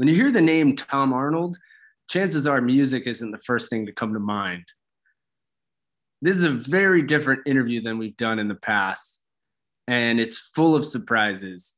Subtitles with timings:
[0.00, 1.58] When you hear the name Tom Arnold,
[2.08, 4.64] chances are music isn't the first thing to come to mind.
[6.22, 9.22] This is a very different interview than we've done in the past,
[9.86, 11.74] and it's full of surprises.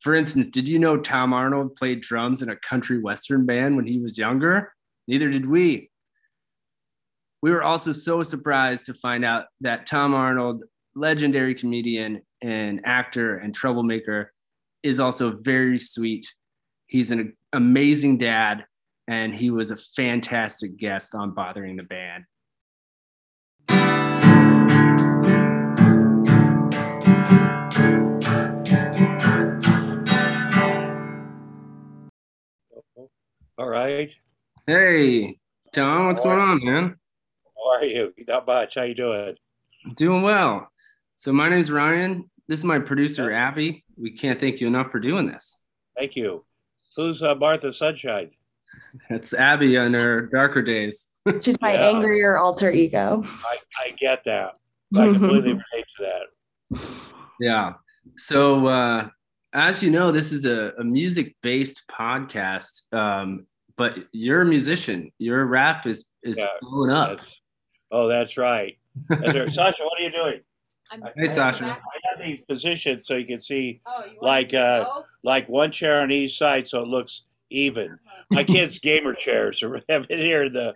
[0.00, 3.86] For instance, did you know Tom Arnold played drums in a country western band when
[3.86, 4.74] he was younger?
[5.06, 5.90] Neither did we.
[7.40, 13.38] We were also so surprised to find out that Tom Arnold, legendary comedian and actor
[13.38, 14.34] and troublemaker,
[14.82, 16.26] is also very sweet.
[16.88, 18.64] He's an amazing dad,
[19.06, 22.24] and he was a fantastic guest on Bothering the Band.
[33.58, 34.10] All right.
[34.66, 35.38] Hey,
[35.74, 36.96] Tom, what's going on, man?
[37.54, 38.14] How are you?
[38.26, 38.76] Not much.
[38.76, 39.34] How you doing?
[39.94, 40.70] Doing well.
[41.16, 42.30] So my name's Ryan.
[42.46, 43.84] This is my producer, Abby.
[43.98, 45.58] We can't thank you enough for doing this.
[45.94, 46.46] Thank you.
[46.98, 48.32] Who's uh, Martha Sunshine?
[49.08, 51.10] That's Abby on her darker days.
[51.40, 51.90] She's my Yeah.
[51.90, 53.22] angrier alter ego.
[53.24, 54.58] I, I get that.
[54.98, 56.10] I completely relate to
[56.72, 57.12] that.
[57.38, 57.74] Yeah.
[58.16, 59.10] So, uh,
[59.52, 65.12] as you know, this is a, a music based podcast, um, but you're a musician.
[65.18, 67.10] Your rap is is Yeah, blowing up.
[67.10, 67.36] That's-
[67.92, 68.76] oh, that's right.
[69.08, 69.52] That's right.
[69.52, 70.40] Sasha, what are you doing?
[70.90, 71.64] I'm Hey, Sasha.
[71.64, 71.68] I
[72.10, 75.04] have these positions so you can see Oh, you Like, uh, go?
[75.22, 77.98] Like one chair on each side so it looks even.
[78.30, 80.74] My kids' gamer chairs are have it here the,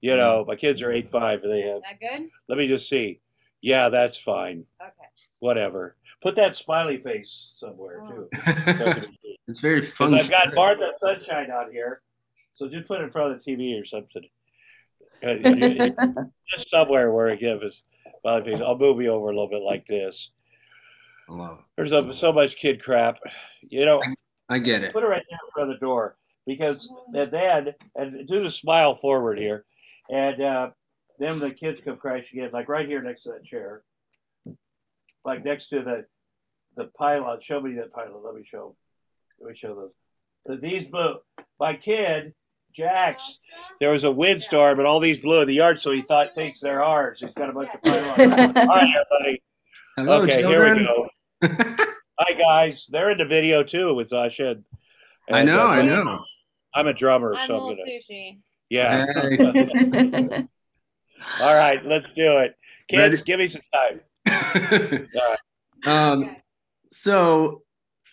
[0.00, 1.82] you know, my kids are eight five and they have.
[1.82, 2.28] that good?
[2.48, 3.20] Let me just see.
[3.60, 4.64] Yeah, that's fine.
[4.80, 4.92] Okay.
[5.40, 5.96] Whatever.
[6.22, 8.28] Put that smiley face somewhere too.
[9.48, 10.14] it's very fun.
[10.14, 12.00] I've got Martha Sunshine on here,
[12.54, 14.22] so just put it in front of the TV or something.
[15.22, 15.96] Uh, you- you-
[16.50, 17.82] just somewhere where it gives
[18.24, 18.60] smiley face.
[18.60, 20.30] I'll move you over a little bit like this.
[21.28, 21.64] I love it.
[21.76, 23.18] There's a, so much kid crap,
[23.62, 24.02] you know.
[24.48, 24.92] I get it.
[24.92, 28.50] Put it right there in front of the door because and then and do the
[28.50, 29.64] smile forward here,
[30.10, 30.70] and uh,
[31.18, 33.82] then the kids come crashing in, like right here next to that chair,
[35.24, 36.06] like next to the
[36.76, 37.40] the pylon.
[37.42, 38.22] Show me that pylon.
[38.24, 38.74] Let me show.
[39.40, 39.92] Let me show
[40.46, 40.60] those.
[40.62, 41.16] These blue.
[41.60, 42.32] My kid,
[42.74, 43.38] Jax.
[43.80, 46.60] There was a windstorm and all these blew in the yard, so he thought thinks
[46.60, 47.20] they're ours.
[47.20, 48.18] He's got a bunch of pylons.
[48.56, 49.42] all right, everybody.
[49.96, 50.76] Hello, okay, children.
[50.76, 51.08] here we go.
[51.42, 54.52] Hi guys, they're in the video too with Zasha.
[54.52, 54.64] and-
[55.30, 56.24] I know, and, I uh, know.
[56.74, 57.98] I'm a drummer, I'm so I'm little gonna.
[57.98, 58.38] sushi.
[58.70, 59.06] Yeah.
[59.06, 60.44] Hey.
[61.40, 62.54] All right, let's do it.
[62.88, 63.22] Kids, Ready?
[63.24, 64.00] give me some time.
[65.86, 66.42] um, Okay.
[66.90, 67.62] so,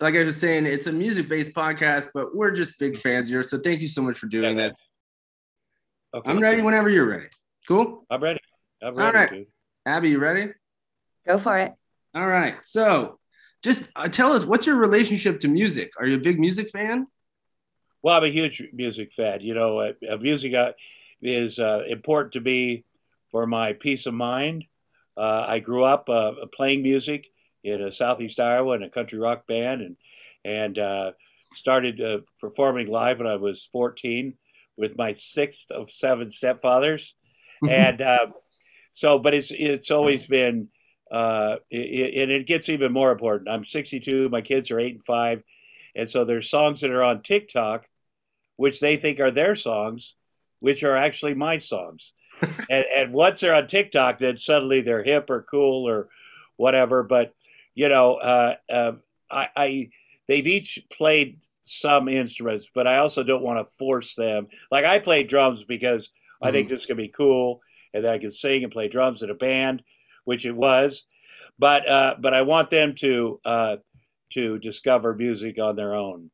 [0.02, 3.34] like I was saying, it's a music based podcast, but we're just big fans of
[3.34, 3.50] yours.
[3.50, 4.76] So, thank you so much for doing Yeah, that.
[6.18, 6.30] Okay.
[6.30, 7.28] I'm ready whenever you're ready.
[7.68, 8.06] Cool.
[8.10, 8.40] I'm ready.
[8.84, 9.30] I'm ready, right.
[9.32, 9.48] dude.
[9.86, 10.52] Abby, you ready?
[11.26, 11.74] Go for it.
[12.16, 12.56] All right.
[12.64, 13.20] So,
[13.62, 15.92] just uh, tell us what's your relationship to music?
[16.00, 17.08] Are you a big music fan?
[18.02, 19.42] Well, I'm a huge music fan.
[19.42, 20.72] You know, uh, uh, music uh,
[21.22, 22.86] is uh, important to me
[23.32, 24.64] for my peace of mind.
[25.18, 27.26] Uh, I grew up uh, playing music
[27.64, 29.98] in Southeast Iowa in a country rock band, and
[30.46, 31.12] and uh,
[31.56, 34.36] started uh, performing live when I was 14
[34.78, 37.14] with my sixth of seven stepfathers,
[37.70, 38.28] and uh,
[38.94, 39.20] so.
[39.20, 40.70] But it's it's always been,
[41.12, 43.50] uh, it, and it gets even more important.
[43.50, 44.30] I'm 62.
[44.30, 45.44] My kids are eight and five,
[45.96, 47.88] and so there's songs that are on TikTok
[48.58, 50.16] which they think are their songs,
[50.60, 52.14] which are actually my songs.
[52.42, 56.10] and, and once they're on TikTok, then suddenly they're hip or cool or
[56.58, 57.04] whatever.
[57.04, 57.34] But
[57.74, 58.92] you know, uh, uh,
[59.30, 59.90] I, I
[60.28, 64.48] they've each played some instruments, but I also don't want to force them.
[64.72, 66.10] Like I play drums because
[66.42, 67.62] I think this can be cool,
[67.94, 69.82] and then I can sing and play drums in a band,
[70.26, 71.04] which it was.
[71.58, 73.76] But uh, but I want them to uh,
[74.32, 76.30] to discover music on their own.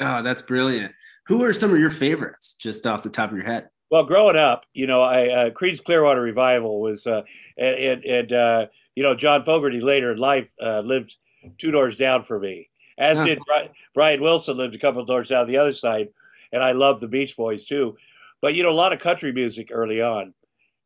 [0.00, 0.92] Oh, that's brilliant.
[1.26, 3.68] Who are some of your favorites, just off the top of your head?
[3.90, 7.22] Well, growing up, you know, I uh, Creedence Clearwater Revival was, uh,
[7.56, 11.16] and, and, uh, you know, John Fogerty later in life uh, lived
[11.58, 15.28] two doors down for me, as did Bri- Brian Wilson lived a couple of doors
[15.28, 16.08] down the other side,
[16.52, 17.96] and I loved the Beach Boys too.
[18.40, 20.34] But you know, a lot of country music early on,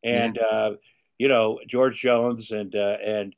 [0.03, 0.71] and uh,
[1.17, 3.35] you know, George Jones and uh, and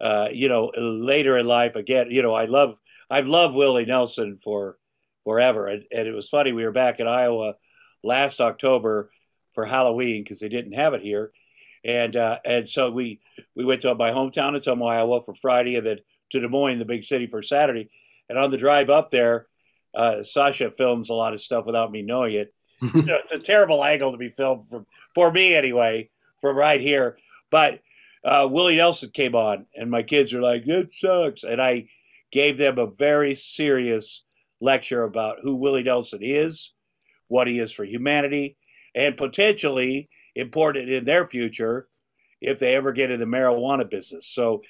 [0.00, 2.76] uh, you know, later in life again, you know, I love
[3.10, 4.78] I've loved Willie Nelson for
[5.24, 6.52] forever, and, and it was funny.
[6.52, 7.54] We were back in Iowa
[8.02, 9.10] last October
[9.52, 11.32] for Halloween because they didn't have it here,
[11.84, 13.20] and uh, and so we
[13.54, 15.98] we went to my hometown of Ottumwa, Iowa for Friday, and then
[16.30, 17.90] to Des Moines, the big city, for Saturday.
[18.28, 19.46] And on the drive up there,
[19.94, 22.54] uh, Sasha films a lot of stuff without me knowing it.
[22.94, 26.10] You know, it's a terrible angle to be filmed from for me anyway,
[26.42, 27.16] from right here.
[27.50, 27.80] But
[28.22, 31.88] uh, Willie Nelson came on, and my kids are like, "It sucks," and I
[32.30, 34.24] gave them a very serious
[34.60, 36.72] lecture about who Willie Nelson is,
[37.28, 38.56] what he is for humanity,
[38.94, 41.88] and potentially important in their future
[42.40, 44.28] if they ever get in the marijuana business.
[44.28, 44.62] So,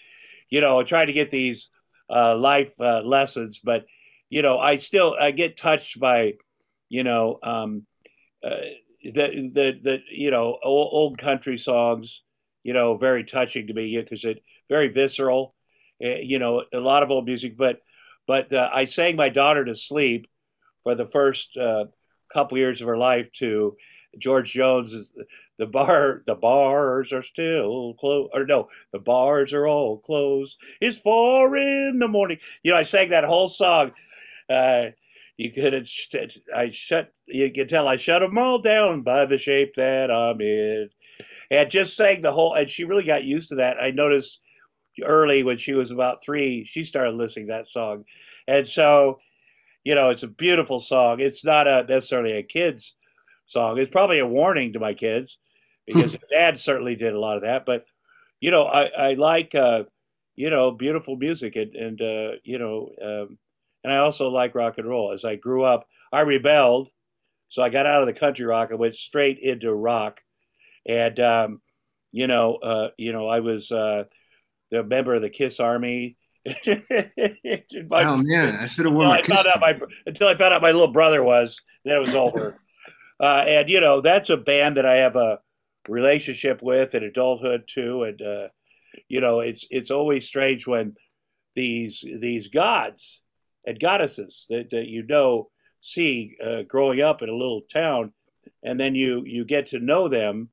[0.51, 1.71] you know, I try to get these
[2.11, 3.87] uh, life uh, lessons, but
[4.29, 6.35] you know, I still I get touched by,
[6.89, 7.87] you know, um,
[8.43, 8.57] uh,
[9.05, 12.23] the the the you know old, old, country songs,
[12.63, 15.55] you know, very touching to me because it very visceral,
[16.01, 17.57] eh, you know, a lot of old music.
[17.57, 17.81] But
[18.27, 20.29] but uh, I sang my daughter to sleep
[20.85, 21.87] for the first uh,
[22.33, 23.77] couple years of her life to
[24.19, 25.11] George Jones
[25.63, 30.99] the bar the bars are still closed or no the bars are all closed it's
[30.99, 33.93] four in the morning you know i sang that whole song
[34.51, 34.87] uh,
[35.37, 35.75] you could
[36.55, 40.41] i shut you can tell i shut them all down by the shape that i'm
[40.41, 40.89] in.
[41.51, 43.77] And just sang the whole and she really got used to that.
[43.79, 44.41] I noticed
[45.05, 48.05] early when she was about three she started listening to that song.
[48.47, 49.19] And so
[49.85, 51.21] you know it's a beautiful song.
[51.21, 52.95] It's not a necessarily a kid's
[53.47, 53.79] song.
[53.79, 55.39] It's probably a warning to my kids
[55.87, 57.67] because dad certainly did a lot of that.
[57.67, 57.85] But
[58.41, 59.85] you know, I, I like uh,
[60.37, 63.39] you know beautiful music and and uh, you know, um,
[63.85, 65.13] and I also like rock and roll.
[65.13, 66.89] As I grew up, I rebelled,
[67.49, 70.23] so I got out of the country rock and went straight into rock.
[70.87, 71.61] And um,
[72.13, 74.05] you know, uh, you know, I was uh,
[74.71, 76.17] the member of the Kiss Army.
[76.67, 79.09] my, oh man, I should have worn.
[79.09, 81.61] I found out my until I found out my little brother was.
[81.85, 82.61] Then it was over.
[83.21, 85.41] uh, and you know, that's a band that I have a
[85.89, 88.05] relationship with in adulthood too.
[88.05, 88.49] And uh,
[89.09, 90.95] you know, it's it's always strange when
[91.55, 93.21] these these gods
[93.67, 95.51] and goddesses that, that you know
[95.81, 98.13] see uh, growing up in a little town,
[98.63, 100.49] and then you you get to know them.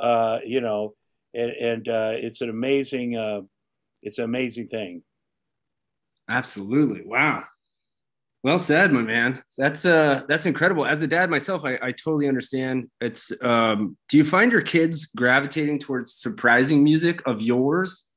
[0.00, 0.94] Uh, you know,
[1.34, 3.40] and, and uh, it's an amazing uh,
[4.02, 5.02] it's an amazing thing.
[6.28, 7.02] Absolutely.
[7.04, 7.44] Wow.
[8.42, 9.42] Well said, my man.
[9.58, 10.86] That's uh that's incredible.
[10.86, 12.88] As a dad myself, I, I totally understand.
[13.00, 18.08] It's um do you find your kids gravitating towards surprising music of yours?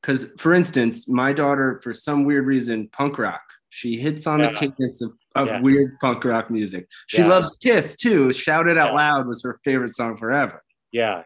[0.00, 3.42] Because for instance, my daughter, for some weird reason, punk rock.
[3.76, 4.52] She hits on yeah.
[4.52, 5.60] the cadence of, of yeah.
[5.60, 6.88] weird punk rock music.
[7.08, 7.28] She yeah.
[7.28, 8.32] loves Kiss too.
[8.32, 10.64] Shout It Out Loud was her favorite song forever.
[10.92, 11.24] Yeah.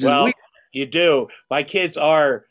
[0.00, 0.34] well, weird.
[0.72, 1.28] you do.
[1.50, 2.46] My kids are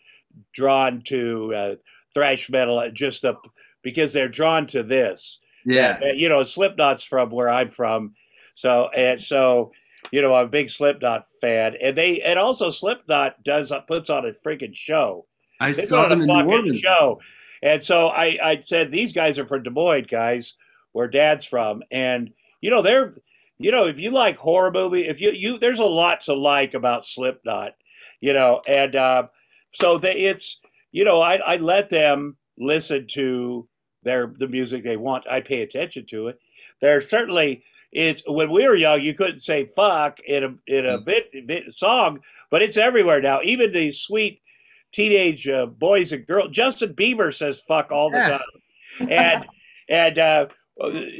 [0.54, 1.76] drawn to uh,
[2.14, 3.48] thrash metal just up
[3.82, 5.40] because they're drawn to this.
[5.66, 5.98] Yeah.
[6.00, 8.14] Uh, you know, Slipknot's from where I'm from.
[8.54, 9.72] So, and so,
[10.12, 11.76] you know, I'm a big Slipknot fan.
[11.82, 15.26] And they, and also Slipknot does, puts on a freaking show.
[15.60, 17.20] I they saw them a fucking show.
[17.62, 20.54] And so I, I said, these guys are from Des Moines, guys,
[20.92, 21.84] where dad's from.
[21.92, 23.16] And, you know, they're,
[23.58, 26.74] you know, if you like horror movie, if you, you, there's a lot to like
[26.74, 27.74] about Slipknot,
[28.22, 29.28] you know, and, uh,
[29.74, 30.60] so they, it's,
[30.92, 33.68] you know, I, I let them, listen to
[34.04, 35.28] their the music they want.
[35.30, 36.40] I pay attention to it.
[36.82, 41.00] There's certainly it's when we were young, you couldn't say fuck in a in a
[41.00, 41.06] mm.
[41.06, 42.20] bit, bit song,
[42.52, 43.40] but it's everywhere now.
[43.44, 44.42] Even the sweet
[44.92, 46.52] teenage uh, boys and girls.
[46.52, 48.42] Justin Bieber says fuck all the yes.
[49.00, 49.46] time, and
[49.90, 50.48] and uh,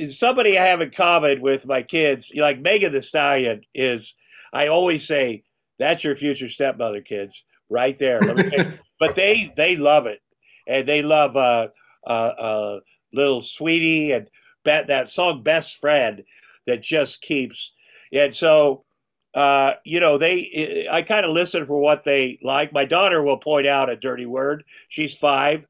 [0.10, 4.16] somebody I have in common with my kids, like Megan Thee Stallion, is
[4.54, 5.44] I always say
[5.78, 8.22] that's your future stepmother, kids, right there.
[9.00, 10.20] but they they love it
[10.68, 11.68] and they love uh,
[12.06, 12.80] uh, uh,
[13.14, 14.30] little Saweetie and
[14.64, 16.24] that song best friend
[16.68, 17.74] that just keeps
[18.14, 18.84] and so
[19.36, 22.74] uh, you know they i kind of listen for what they like.
[22.74, 24.64] My daughter will point out a dirty word.
[24.88, 25.66] She's five.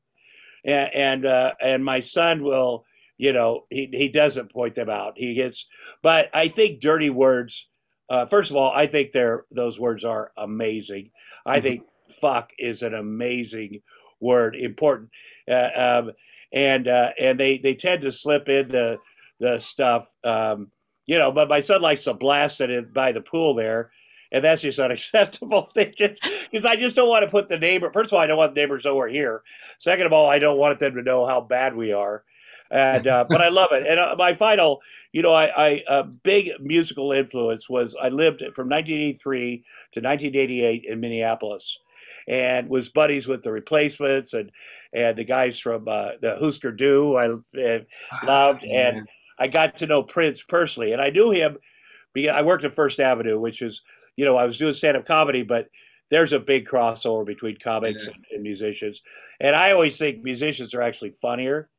[0.66, 2.86] And and, uh, and my son will
[3.18, 5.14] you know he, he doesn't point them out.
[5.18, 5.66] He gets
[6.02, 7.68] but i think dirty words
[8.10, 11.12] uh, first of all i think they're those words are amazing.
[11.46, 11.68] I mm-hmm.
[11.68, 11.84] think
[12.22, 13.82] fuck is an amazing
[14.20, 15.10] word important,
[15.50, 16.12] uh, um,
[16.52, 18.98] and uh, and they they tend to slip in the
[19.40, 20.10] the stuff.
[20.24, 20.72] Um,
[21.10, 23.90] you know, but my son likes to blast it in, by the pool there,
[24.32, 25.72] and that's just unacceptable.
[25.74, 27.90] They just because I just don't want to put the neighbor.
[27.92, 29.42] First of all, I don't want the neighbors to know we're here.
[29.80, 32.24] Second of all, I don't want them to know how bad we are.
[32.70, 33.88] And uh, but I love it.
[33.88, 38.42] And uh, my final, you know, I, I a big musical influence was I lived
[38.54, 39.64] from 1983
[39.94, 41.80] to 1988 in Minneapolis
[42.28, 44.52] and was buddies with the replacements and
[44.94, 47.80] and the guys from uh, the Husker Du I uh,
[48.24, 49.08] loved, and
[49.40, 51.58] I got to know Prince personally, and I knew him
[52.14, 53.82] because I worked at First Avenue, which is
[54.16, 55.68] you know I was doing stand up comedy, but
[56.10, 58.14] there's a big crossover between comics yeah.
[58.14, 59.02] and, and musicians,
[59.40, 61.70] and I always think musicians are actually funnier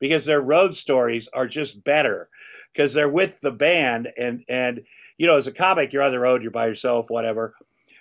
[0.00, 2.28] because their road stories are just better
[2.72, 4.82] because they're with the band and and
[5.16, 7.54] you know as a comic you're on the road you're by yourself whatever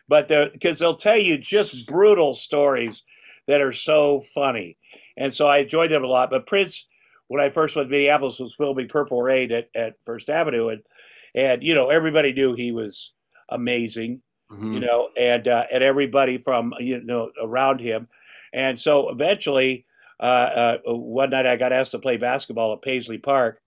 [0.08, 3.04] but because they'll tell you just brutal stories
[3.48, 4.78] that are so funny.
[5.16, 6.30] And so I enjoyed them a lot.
[6.30, 6.86] But Prince
[7.28, 10.82] when I first went to Minneapolis was filming Purple Rain at, at First Avenue, and
[11.36, 13.14] and you know everybody knew he was
[13.50, 14.74] amazing, Mhm.
[14.76, 18.08] you know, and uh, and everybody from you know around him,
[18.54, 19.86] and so eventually,
[20.20, 23.62] uh, uh, one night I got asked to play basketball at Paisley Park,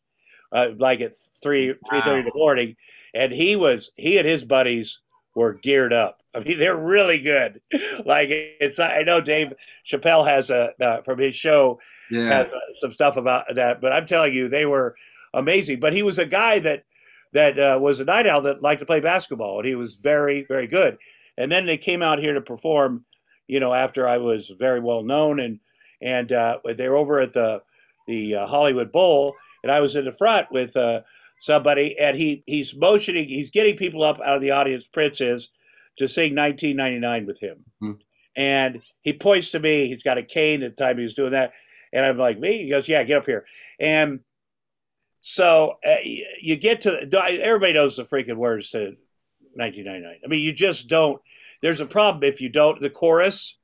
[0.52, 1.12] uh, like at
[1.42, 2.76] three three thirty in the morning,
[3.14, 5.00] and he was he and his buddies
[5.34, 6.18] were geared up.
[6.34, 7.60] I mean, they're really good.
[8.06, 9.52] Like it's I know Dave
[9.86, 11.78] Chappelle has a uh, from his show
[12.10, 12.28] yeah.
[12.38, 13.80] has uh, some stuff about that.
[13.80, 14.94] But I'm telling you, they were
[15.34, 15.80] amazing.
[15.80, 16.84] But he was a guy that
[17.32, 20.44] that uh, was a night owl that liked to play basketball, and he was very
[20.48, 20.98] very good.
[21.36, 23.04] And then they came out here to perform,
[23.46, 25.60] you know, after I was very well known, and
[26.02, 27.62] and uh, they were over at the
[28.06, 31.00] the uh, Hollywood Bowl, and I was in the front with uh,
[31.38, 34.86] somebody, and he he's motioning, he's getting people up out of the audience.
[34.86, 35.48] Prince is
[35.98, 37.92] to sing 1999 with him, Hmm.
[38.36, 39.86] and he points to me.
[39.88, 41.52] He's got a cane at the time he was doing that.
[41.92, 42.64] And I'm like, me?
[42.64, 43.44] He goes, yeah, get up here.
[43.78, 44.20] And
[45.20, 45.96] so uh,
[46.40, 47.00] you get to,
[47.42, 48.96] everybody knows the freaking words to
[49.54, 50.20] 1999.
[50.24, 51.20] I mean, you just don't,
[51.62, 53.56] there's a problem if you don't, the chorus.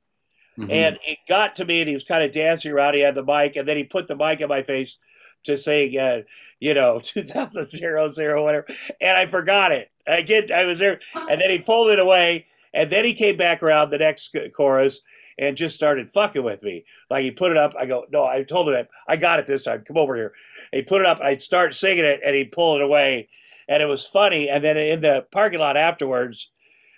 [0.57, 0.71] Mhm.
[0.71, 2.95] And it got to me and he was kind of dancing around.
[2.95, 4.97] He had the mic and then he put the mic in my face
[5.45, 6.23] to say, uh,
[6.59, 8.67] you know, 2000, zero, zero, whatever.
[8.99, 9.89] And I forgot it.
[10.07, 12.47] I get, I was there and then he pulled it away.
[12.73, 15.01] And then he came back around the next chorus
[15.37, 16.85] and just started fucking with me.
[17.09, 17.73] Like he put it up.
[17.79, 19.83] I go, no, I told him that I got it this time.
[19.87, 20.33] Come over here.
[20.71, 21.19] And he put it up.
[21.21, 23.29] I'd start singing it and he'd pull it away.
[23.69, 24.49] And it was funny.
[24.49, 26.51] And then in the parking lot afterwards,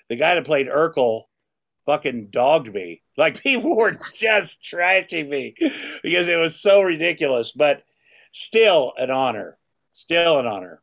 [0.07, 1.23] the guy that played Urkel
[1.85, 3.01] fucking dogged me.
[3.19, 5.53] Like people were just trashing me
[6.01, 7.51] because it was so ridiculous.
[7.51, 7.83] But
[8.31, 9.57] still an honor.
[9.91, 10.81] Still an honor.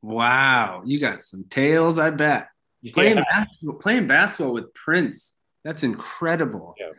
[0.00, 2.48] Wow, you got some tales, I bet.
[2.94, 3.24] Playing Yeah.
[3.30, 5.33] basketball, playing basketball with Prince.
[5.64, 6.74] That's incredible.
[6.78, 6.90] Yeah.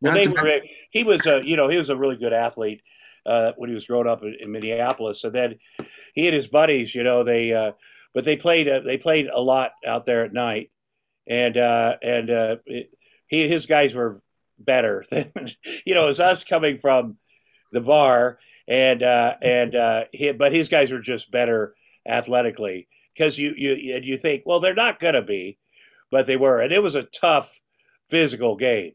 [0.00, 2.82] Well, they were, he was a, you know, he was a really good athlete
[3.24, 5.24] uh, when he was growing up in, in Minneapolis.
[5.24, 5.58] And then
[6.14, 7.72] he and his buddies, you know, they, uh,
[8.14, 10.70] but they played, uh, they played a lot out there at night.
[11.28, 12.90] And, uh, and, uh, it,
[13.26, 14.22] he, his guys were
[14.58, 15.32] better than,
[15.84, 17.16] you know, it was us coming from
[17.72, 21.74] the bar and, uh, and, uh, he, but his guys were just better
[22.06, 25.58] athletically because you, you, and you think, well, they're not going to be,
[26.10, 26.60] but they were.
[26.60, 27.60] And it was a tough
[28.08, 28.92] physical game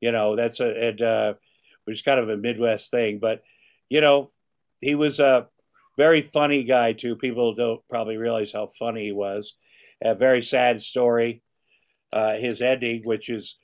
[0.00, 1.34] you know that's a and uh
[1.84, 3.42] which is kind of a midwest thing but
[3.88, 4.30] you know
[4.80, 5.48] he was a
[5.96, 7.16] very funny guy too.
[7.16, 9.54] People don't probably realize how funny he was.
[10.02, 11.42] A very sad story
[12.12, 13.56] uh his ending which is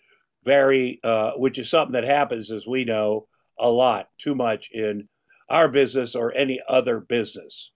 [0.43, 5.09] very uh which is something that happens as we know a lot too much in
[5.49, 7.71] our business or any other business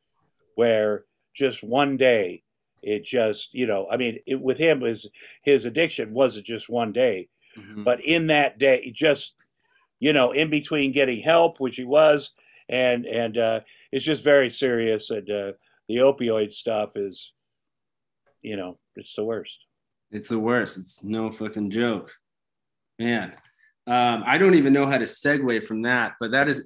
[0.54, 1.04] where
[1.36, 2.42] just one day
[2.86, 5.08] it just you know i mean it, with him his
[5.42, 7.28] his addiction wasn't just one day
[7.58, 7.84] Mhm.
[7.84, 9.34] but in that day just
[9.98, 12.30] you know in between getting help which he was
[12.68, 13.60] and and uh
[13.92, 15.52] it's just very serious and uh
[15.88, 17.32] the opioid stuff is
[18.42, 19.58] you know it's the worst
[20.12, 20.78] It's the worst.
[20.78, 22.08] It's no fucking joke.
[22.98, 23.32] Man,
[23.86, 26.58] um, I don't even know how to segue from that, but that is,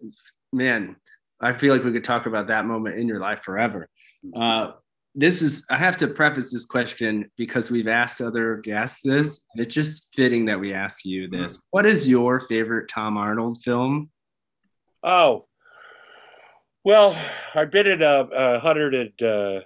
[0.52, 0.96] man,
[1.40, 3.88] I feel like we could talk about that moment in your life forever.
[4.36, 4.72] Uh,
[5.14, 9.64] this is, I have to preface this question because we've asked other guests this, and
[9.64, 11.66] it's just fitting that we ask you this.
[11.70, 14.10] What is your favorite Tom Arnold film?
[15.02, 15.46] oh
[16.84, 17.16] well
[17.54, 19.60] i've been in a, a hundred and uh,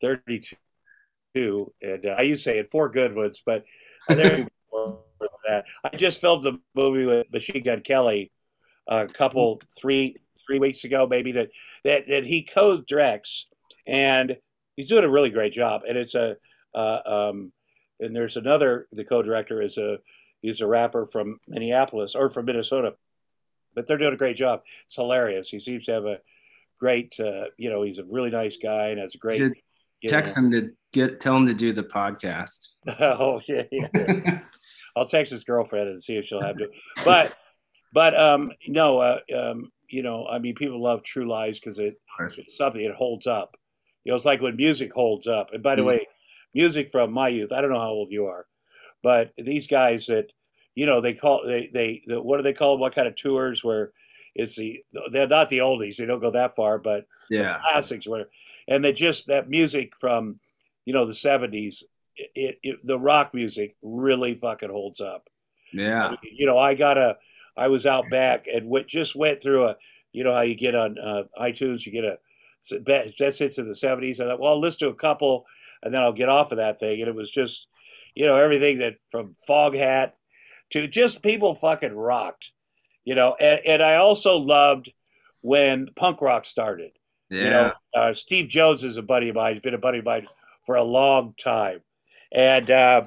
[0.00, 3.64] thirty-two and uh, i used to say in four good ones but
[4.08, 4.46] there
[5.48, 5.64] that.
[5.84, 8.30] i just filmed a movie with machine gun kelly
[8.88, 11.48] a couple three three weeks ago maybe that
[11.84, 13.46] that, that he co-directs
[13.86, 14.36] and
[14.76, 16.36] he's doing a really great job and it's a
[16.74, 17.52] uh, um,
[18.00, 19.98] and there's another the co-director is a
[20.42, 22.94] he's a rapper from minneapolis or from minnesota
[23.74, 26.18] but they're doing a great job it's hilarious he seems to have a
[26.78, 29.52] great uh, you know he's a really nice guy and has a great
[30.04, 32.70] Text know- him to get, tell him to do the podcast.
[33.00, 34.40] oh yeah, yeah
[34.94, 36.68] I'll text his girlfriend and see if she'll have to.
[37.04, 37.36] But,
[37.92, 42.00] but um, no, uh, um, you know, I mean, people love True Lies because it,
[42.20, 43.56] it's something it holds up.
[44.06, 45.52] You know, it's like when music holds up.
[45.52, 45.86] And by the Mhm.
[45.86, 46.08] way,
[46.54, 47.50] music from my youth.
[47.50, 48.46] I don't know how old you are,
[49.02, 50.32] but these guys that,
[50.76, 53.64] you know, they call they they the, what do they call what kind of tours
[53.64, 53.92] where
[54.36, 55.96] it's the they're not the oldies.
[55.96, 57.58] They don't go that far, but yeah.
[57.60, 58.28] classics where
[58.68, 60.38] and they just that music from
[60.84, 61.82] you know the 70s
[62.16, 65.28] it, it, it the rock music really fucking holds up
[65.72, 66.14] Yeah.
[66.22, 67.16] you know i got a
[67.56, 69.76] i was out back and went, just went through a
[70.12, 72.18] you know how you get on uh, itunes you get a
[72.84, 75.44] that's into the 70s i thought well i'll listen to a couple
[75.82, 77.66] and then i'll get off of that thing and it was just
[78.14, 80.12] you know everything that from foghat
[80.70, 82.50] to just people fucking rocked
[83.04, 84.90] you know and, and i also loved
[85.46, 86.90] when punk rock started.
[87.30, 87.38] Yeah.
[87.38, 89.54] You know, uh, Steve Jones is a buddy of mine.
[89.54, 90.26] He's been a buddy of mine
[90.64, 91.82] for a long time,
[92.32, 93.04] and uh,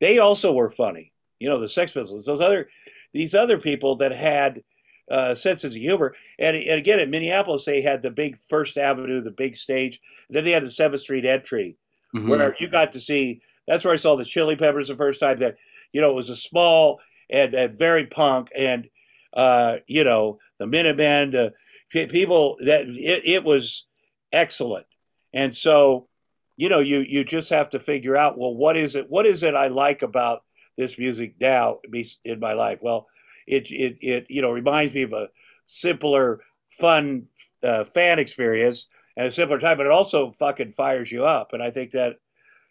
[0.00, 1.12] they also were funny.
[1.38, 2.70] You know, the Sex Pistols, those other,
[3.12, 4.62] these other people that had
[5.10, 6.14] uh, senses of humor.
[6.38, 10.00] And, and again, in Minneapolis, they had the big First Avenue, the big stage.
[10.28, 11.76] And then they had the Seventh Street entry,
[12.14, 12.28] Mhm.
[12.28, 13.40] where you got to see.
[13.68, 15.38] That's where I saw the Chili Peppers the first time.
[15.38, 15.56] That
[15.92, 18.88] you know it was a small and, and very punk, and
[19.32, 21.52] uh, you know the Minutemen, the
[21.90, 23.84] pe- people that it, it was
[24.32, 24.86] excellent.
[25.32, 26.08] And so,
[26.56, 29.10] you know, you you just have to figure out well, what is it?
[29.10, 30.44] What is it I like about
[30.76, 31.80] this music now
[32.24, 32.78] in my life?
[32.80, 33.08] Well,
[33.46, 35.28] it it it you know reminds me of a
[35.66, 37.26] simpler, fun
[37.62, 38.86] uh, fan experience
[39.16, 41.52] at a simpler time, but it also fucking fires you up.
[41.52, 42.16] And I think that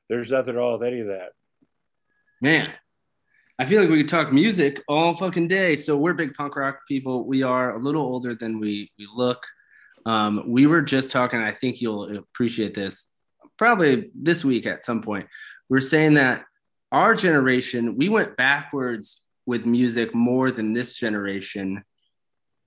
[0.09, 1.31] there's nothing wrong with any of that.
[2.41, 2.73] Man,
[3.57, 5.75] I feel like we could talk music all fucking day.
[5.75, 7.25] So we're big punk rock people.
[7.25, 9.43] We are a little older than we we look.
[10.05, 11.39] Um, we were just talking.
[11.39, 13.11] I think you'll appreciate this.
[13.57, 15.27] Probably this week at some point.
[15.69, 16.43] We are saying that
[16.91, 21.83] our generation we went backwards with music more than this generation,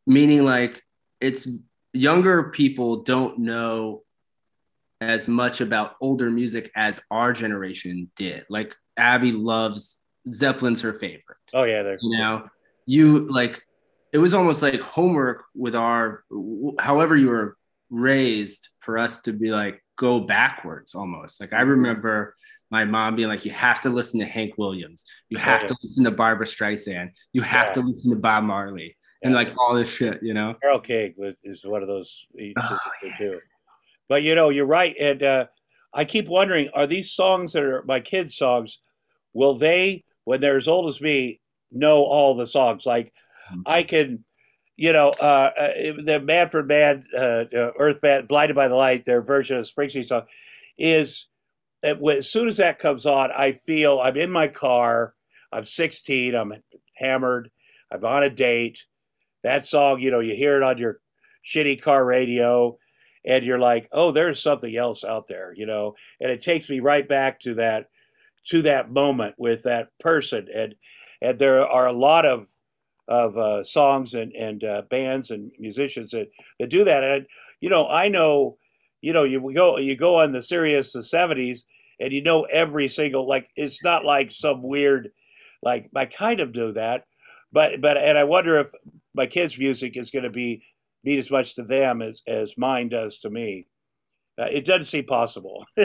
[0.07, 0.83] meaning like
[1.21, 1.49] it's
[1.93, 4.03] younger people don't know
[5.01, 8.45] as much about older music as our generation did.
[8.49, 11.39] Like Abby loves Zeppelin's her favorite.
[11.55, 12.49] Oh yeah, they're You know,
[12.87, 13.63] you like
[14.13, 16.25] it was almost like homework with our
[16.79, 17.57] however you were
[17.91, 21.41] raised for us to be like go backwards almost.
[21.41, 22.35] Like I remember
[22.71, 26.05] my mom being like, you have to listen to Hank Williams, you have to listen
[26.05, 27.73] to Barbra Streisand, you have Yeah.
[27.75, 29.39] to listen to Bob Marley, and Yeah.
[29.39, 30.55] like all this shit, you know.
[30.63, 32.79] Carole King is one of those Oh,
[33.19, 33.41] do.
[34.09, 35.47] But you know, you're right, and uh,
[35.93, 38.79] I keep wondering: Are these songs that are my kids' songs?
[39.35, 42.87] Will they, when they're as old as me, know all the songs?
[42.87, 43.13] Like
[43.53, 43.63] Mhm.
[43.67, 44.25] I can,
[44.77, 45.73] you know, uh, uh,
[46.03, 50.07] the Manfred Mann, uh, uh, Earth Band, Blinded by the Light, their version of Springsteen
[50.07, 50.27] song,
[50.79, 51.27] is
[51.83, 55.15] as soon as that comes on, I feel I'm in my car.
[55.53, 56.35] I'm 16.
[56.35, 56.53] I'm
[56.95, 57.51] hammered.
[57.91, 58.85] I'm on a date.
[59.45, 61.01] That song, you know, you hear it on your
[61.45, 62.77] shitty car radio,
[63.25, 65.95] and you're like, oh, there's something else out there, you know.
[66.21, 67.87] And it takes me right back to that
[68.49, 70.49] to that moment with that person.
[70.55, 70.75] And
[71.23, 72.49] and there are a lot of
[73.07, 77.05] of uh, songs and and uh, bands and musicians that that do that.
[77.05, 77.27] And
[77.61, 78.58] you know, I know,
[79.01, 81.61] you know, you go you go on the Sirius the '70s,
[82.01, 85.11] and you know every single like it's not like some weird
[85.63, 87.05] like I kind of do that,
[87.53, 88.71] but but and I wonder if
[89.15, 90.63] my kids' music is going to be
[91.05, 93.67] mean as much to them as as mine does to me.
[94.39, 95.65] Uh, it doesn't seem possible.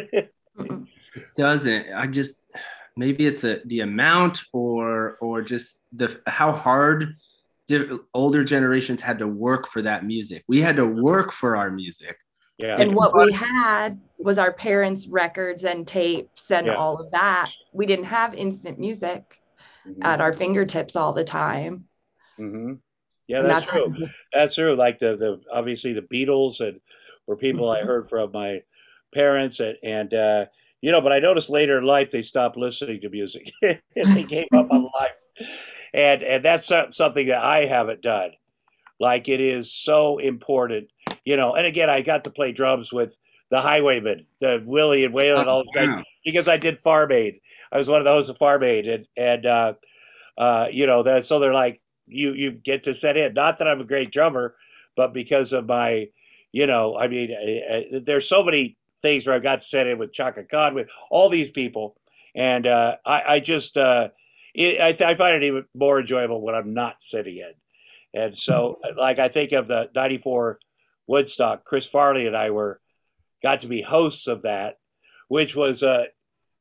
[1.36, 2.52] Doesn't i just
[2.95, 7.15] maybe it's a the amount or or just the how hard
[8.13, 12.17] older generations had to work for that music we had to work for our music
[12.58, 16.76] yeah, And what we had was our parents' records and tapes and Yeah.
[16.76, 17.50] all of that.
[17.74, 19.39] We didn't have instant music
[19.88, 20.04] Mhm.
[20.04, 21.88] at our fingertips all the time.
[22.39, 22.80] Mhm.
[23.28, 24.08] Yeah, And that's how- true.
[24.34, 24.76] That's true.
[24.76, 26.80] Like the the obviously the Beatles and
[27.28, 27.86] were people I Mhm.
[27.86, 28.62] heard from my
[29.13, 30.46] parents and and uh,
[30.82, 33.50] you know, but I noticed later in life they stopped listening to music.
[33.62, 35.48] they gave up on life,
[35.94, 38.32] and and that's something that I haven't done.
[39.00, 40.89] Like it is so important,
[41.26, 41.56] you know.
[41.56, 43.18] And again, I got to play drums with
[43.50, 47.40] the Highwaymen, the Willie and Waylon, and all those guys because I did Farm Aid.
[47.72, 49.74] I was one of the hosts of Farm Aid, and and uh,
[50.38, 53.34] uh, you know, that, so they're like, you you get to set in.
[53.34, 54.56] Not that I'm a great drummer,
[54.96, 56.10] but because of my,
[56.52, 59.88] you know, I mean, I, I, there's so many things where I got to set
[59.88, 61.96] in with Chaka Khan, with all these people,
[62.36, 64.10] and uh, I, I just, uh,
[64.54, 67.54] it, I, I find it even more enjoyable when I'm not sitting in.
[68.14, 70.60] And so, like, I think of the '94
[71.08, 71.66] Woodstock.
[71.66, 72.80] Chris Farley and I were
[73.42, 74.78] got to be hosts of that,
[75.28, 76.06] which was uh,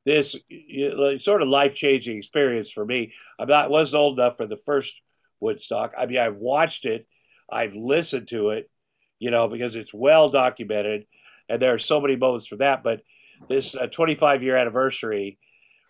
[0.05, 3.13] this uh, sort of life changing experience for me.
[3.39, 5.01] I'm not wasn't old enough for the first
[5.41, 5.93] Woodstock.
[5.97, 7.07] I mean, I've watched it,
[7.51, 8.71] I've listened to it,
[9.19, 11.07] you know, because it's well documented,
[11.49, 12.83] and there are so many moments for that.
[12.83, 13.03] But
[13.49, 15.39] this uh, 25 year anniversary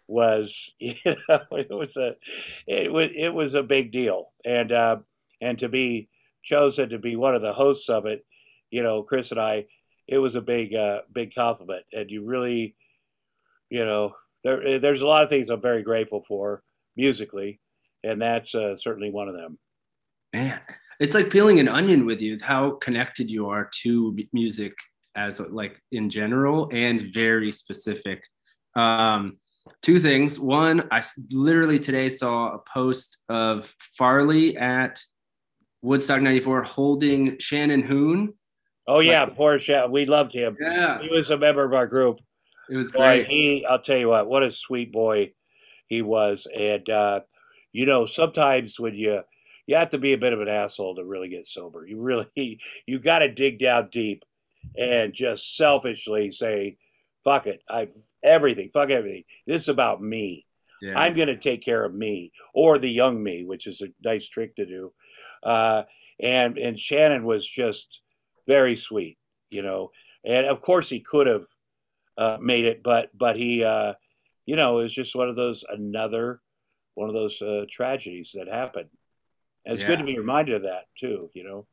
[0.08, 2.16] was, you know, it was a
[2.66, 4.96] it was it was a big deal, and uh,
[5.40, 6.08] and to be
[6.42, 8.24] chosen to be one of the hosts of it,
[8.72, 9.66] you know, Chris and I,
[10.08, 12.74] it was a big uh, big compliment, and you really,
[13.70, 16.64] you know, there there's a lot of things I'm very grateful for
[16.96, 17.60] musically,
[18.02, 19.58] and that's uh, certainly one of them.
[20.32, 20.60] man
[21.00, 24.72] it's like peeling an onion with you how connected you are to music
[25.16, 28.22] as like in general and very specific
[28.76, 29.36] um
[29.82, 35.02] two things one I literally today saw a post of farley at
[35.82, 38.34] Woodstock 94 holding Shannon Hoon.
[38.86, 39.92] Oh yeah, like, poor Shannon.
[39.92, 40.56] We loved him.
[40.60, 41.00] Yeah.
[41.00, 42.20] He was a member of our group.
[42.68, 43.26] It was great.
[43.26, 45.32] He I'll tell you what, what a sweet boy
[45.86, 46.46] he was.
[46.54, 47.20] And uh,
[47.72, 49.22] you know, sometimes when you
[49.66, 51.86] you have to be a bit of an asshole to really get sober.
[51.86, 54.24] You really you got to dig down deep
[54.76, 56.76] and just selfishly say,
[57.24, 57.88] "Fuck it, I
[58.22, 59.24] everything, fuck everything.
[59.46, 60.46] This is about me.
[60.80, 60.98] Yeah.
[60.98, 64.28] I'm going to take care of me or the young me, which is a nice
[64.28, 64.92] trick to do."
[65.42, 65.84] Uh,
[66.20, 68.01] and and Shannon was just
[68.46, 69.18] very sweet,
[69.50, 69.90] you know.
[70.24, 71.46] And of course, he could have
[72.16, 73.94] uh, made it, but but he, uh,
[74.46, 76.40] you know, it was just one of those another
[76.94, 78.90] one of those uh, tragedies that happened.
[79.64, 79.88] And it's yeah.
[79.88, 81.66] good to be reminded of that too, you know.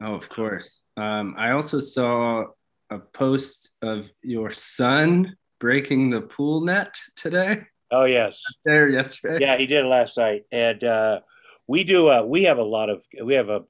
[0.00, 0.80] Oh, of course.
[0.96, 2.44] Um, I also saw
[2.90, 7.62] a post of your son breaking the pool net today.
[7.90, 9.44] Oh yes, there yesterday.
[9.44, 11.20] Yeah, he did last night, and uh,
[11.66, 12.08] we do.
[12.08, 13.04] Uh, we have a lot of.
[13.22, 13.62] We have a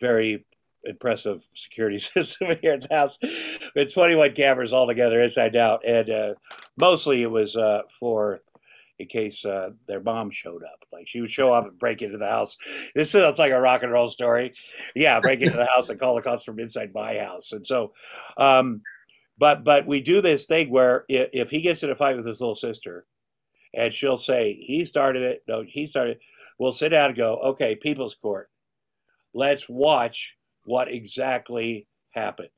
[0.00, 0.46] very
[0.84, 5.86] impressive security system here at the house We with 21 cameras all together inside out,
[5.86, 6.34] and uh,
[6.76, 8.40] mostly it was uh, for
[8.98, 10.84] in case uh, their mom showed up.
[10.92, 12.56] Like she would show up and break into the house.
[12.94, 14.54] This sounds like a rock and roll story.
[14.94, 17.52] Yeah, break into the house and call the cops from inside my house.
[17.52, 17.92] And so,
[18.36, 18.82] um,
[19.38, 22.26] but but we do this thing where if, if he gets in a fight with
[22.26, 23.06] his little sister,
[23.74, 26.16] and she'll say he started it, no, he started.
[26.16, 26.20] It,
[26.58, 28.50] we'll sit down and go, okay, people's court.
[29.34, 32.50] Let's watch what exactly happened.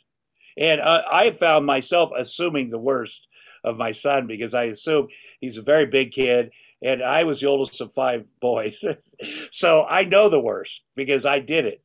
[0.57, 3.27] And uh, I found myself assuming the worst
[3.65, 5.09] of my son because I assume
[5.41, 6.51] he's a very big kid
[6.83, 8.85] and I was the oldest of five boys.
[9.51, 11.83] so I know the worst because I did it.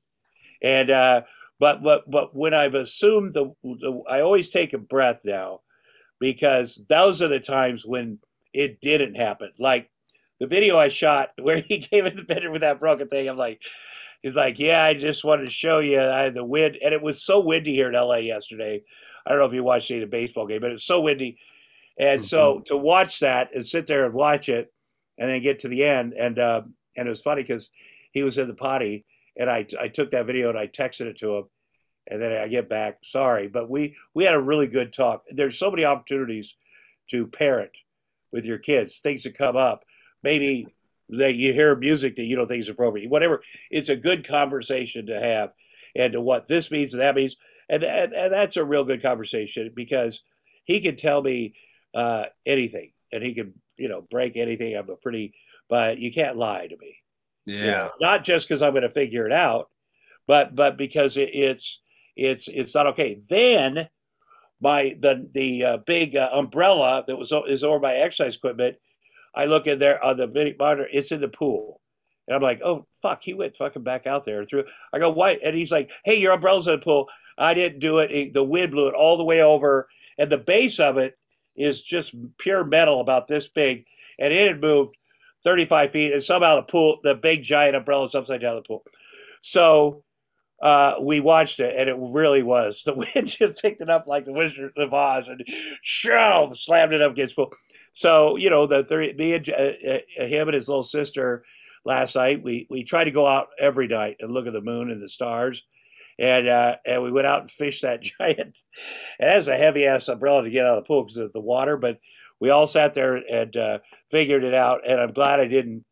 [0.62, 1.22] And, uh,
[1.60, 5.62] but, but, but when I've assumed the, the, I always take a breath now
[6.20, 8.20] because those are the times when
[8.54, 9.52] it didn't happen.
[9.58, 9.90] Like
[10.40, 13.38] the video I shot where he came in the bedroom with that broken thing, I'm
[13.38, 13.62] like,
[14.22, 16.78] he's like, yeah, I just wanted to show you I had the wind.
[16.84, 18.84] And it was so windy here in LA yesterday.
[19.26, 21.02] I don't know if you watched any of the baseball game, but it was so
[21.02, 21.38] windy.
[21.98, 22.26] And mm-hmm.
[22.26, 24.72] so to watch that and sit there and watch it,
[25.20, 26.62] and then get to the end, and uh,
[26.96, 27.70] and it was funny because
[28.12, 29.06] he was in the potty,
[29.36, 31.44] and I I took that video and I texted it to him,
[32.08, 35.24] and then I get back, sorry, but we we had a really good talk.
[35.30, 36.56] There's so many opportunities
[37.10, 37.72] to parent
[38.32, 39.84] with your kids, things that come up,
[40.24, 40.68] maybe
[41.10, 43.42] that you hear music that you don't think is appropriate, whatever.
[43.70, 45.52] It's a good conversation to have,
[45.96, 47.36] and to what this means and that means,
[47.68, 50.22] and and, and that's a real good conversation because
[50.66, 51.56] he can tell me
[51.94, 54.76] uh, anything, and he can you know break anything.
[54.76, 55.34] I'm a pretty,
[55.68, 56.98] but you can't lie to me.
[57.46, 57.56] Yeah.
[57.56, 59.70] You know, not just because I'm going to figure it out,
[60.28, 61.80] but but because it, it's
[62.16, 63.20] it's it's not okay.
[63.30, 63.90] Then
[64.62, 68.76] my the the uh, big uh, umbrella that was is over my exercise equipment.
[69.36, 70.88] I look in there on the video monitor.
[70.92, 71.82] It's in the pool.
[72.28, 74.64] And I'm like, oh fuck, he went fucking back out there and threw.
[74.94, 75.40] I go, why?
[75.44, 77.08] And he's like, hey, your umbrella's in the pool.
[77.38, 78.34] I didn't do it.
[78.34, 79.88] The wind blew it all the way over,
[80.18, 81.18] and the base of it
[81.56, 83.86] is just pure metal about this big,
[84.20, 84.96] and it had moved
[85.44, 88.84] 35 feet, and somehow the pool, the big giant umbrella is upside down the pool.
[89.42, 90.04] So
[90.62, 92.84] uh, we watched it, and it really was.
[92.86, 95.44] The wind just picked it up like the Wizard of Oz, and
[95.82, 97.54] shoo, slammed it up against the pool.
[97.94, 101.44] So you know, the three, me and uh, uh, him and his little sister
[101.86, 104.92] last night, we we tried to go out every night and look at the moon
[104.92, 105.64] and the stars
[106.20, 108.60] and uh, and we went out and fished that giant.
[109.20, 111.40] It has a heavy ass umbrella to get out of the pool because of the
[111.40, 111.98] water, but
[112.40, 113.80] we all sat there and uh,
[114.12, 114.82] figured it out.
[114.88, 115.86] And I'm glad I didn't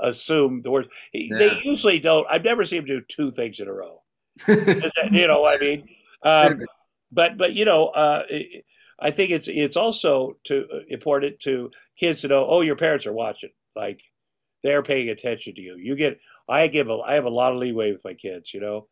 [0.00, 0.88] assume the worst.
[1.12, 1.36] Yeah.
[1.38, 2.26] They usually don't.
[2.30, 4.02] I've never seen them do two things in a row.
[4.48, 5.88] you know what I mean?
[6.26, 6.62] Um,
[7.12, 8.22] but but you know, uh,
[9.00, 12.46] I think it's it's also to uh, important to kids to know.
[12.48, 13.50] Oh, your parents are watching.
[13.74, 14.00] Like
[14.62, 15.76] they're paying attention to you.
[15.76, 16.18] You get.
[16.48, 16.98] I give a.
[16.98, 18.54] I have a lot of leeway with my kids.
[18.54, 18.88] You know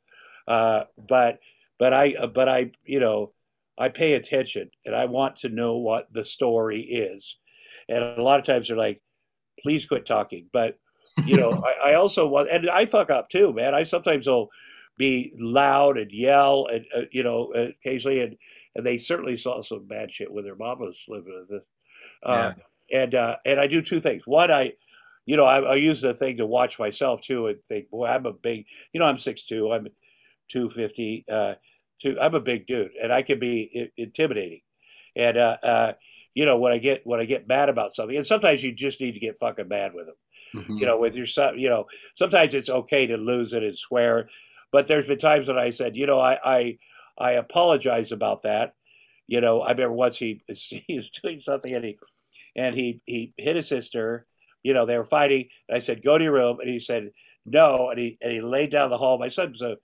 [0.47, 1.38] uh, but
[1.79, 3.33] but I but I you know
[3.79, 7.37] I pay attention and I want to know what the story is.
[7.88, 9.03] And a lot of times they're like,
[9.61, 10.49] please quit talking.
[10.53, 10.79] But
[11.25, 11.51] you know,
[11.85, 13.75] I, I, also want and I fuck up too, man.
[13.75, 14.51] I sometimes will
[14.99, 18.37] be loud and yell and uh, you know occasionally and
[18.74, 21.68] and they certainly saw some bad shit when their mom was living with this.
[22.24, 22.52] Uh,
[22.90, 23.02] yeah.
[23.02, 24.26] And uh, and I do two things.
[24.26, 24.72] One, I
[25.24, 28.26] you know, I, I, use the thing to watch myself too and think, boy, I'm
[28.26, 29.70] a big, you know, I'm six two.
[29.72, 29.87] I'm
[30.50, 31.24] 250.
[31.30, 31.54] Uh,
[32.00, 34.62] to, I'm a big dude, and I can be I- intimidating.
[35.14, 35.92] And uh, uh,
[36.35, 39.00] you know, when I get when I get mad about something, and sometimes you just
[39.00, 40.16] need to get fucking mad with them.
[40.54, 40.78] Mm-hmm.
[40.78, 44.28] You know, with your son, you know, sometimes it's okay to lose it and swear,
[44.70, 46.78] but there's been times when I said, you know, I I,
[47.18, 48.75] I apologize about that.
[49.27, 51.98] You know, I remember once he he was doing something and he
[52.57, 54.27] and he he hit his sister.
[54.62, 55.48] You know, they were fighting.
[55.68, 57.11] And I said, go to your room, and he said,
[57.44, 59.18] no, and he and he laid down the hall.
[59.18, 59.77] My son's a,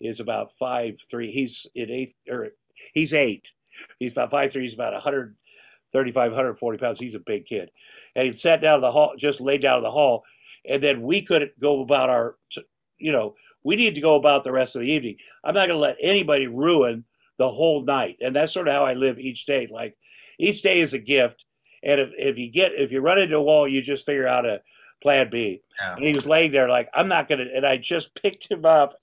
[0.00, 1.30] is about five three.
[1.30, 2.50] He's in eighth or
[2.92, 3.52] he's eight.
[3.98, 4.64] He's about five three.
[4.64, 6.98] He's about 135, 140 pounds.
[6.98, 7.70] He's a big kid,
[8.14, 10.24] and he sat down in the hall, just laid down in the hall,
[10.68, 12.36] and then we couldn't go about our,
[12.98, 15.16] you know, we need to go about the rest of the evening.
[15.44, 17.04] I'm not going to let anybody ruin
[17.38, 19.66] the whole night, and that's sort of how I live each day.
[19.70, 19.96] Like
[20.38, 21.44] each day is a gift,
[21.82, 24.46] and if, if you get if you run into a wall, you just figure out
[24.46, 24.60] a
[25.02, 25.62] plan B.
[25.80, 25.94] Yeah.
[25.96, 28.64] And he was laying there like I'm not going to, and I just picked him
[28.64, 28.94] up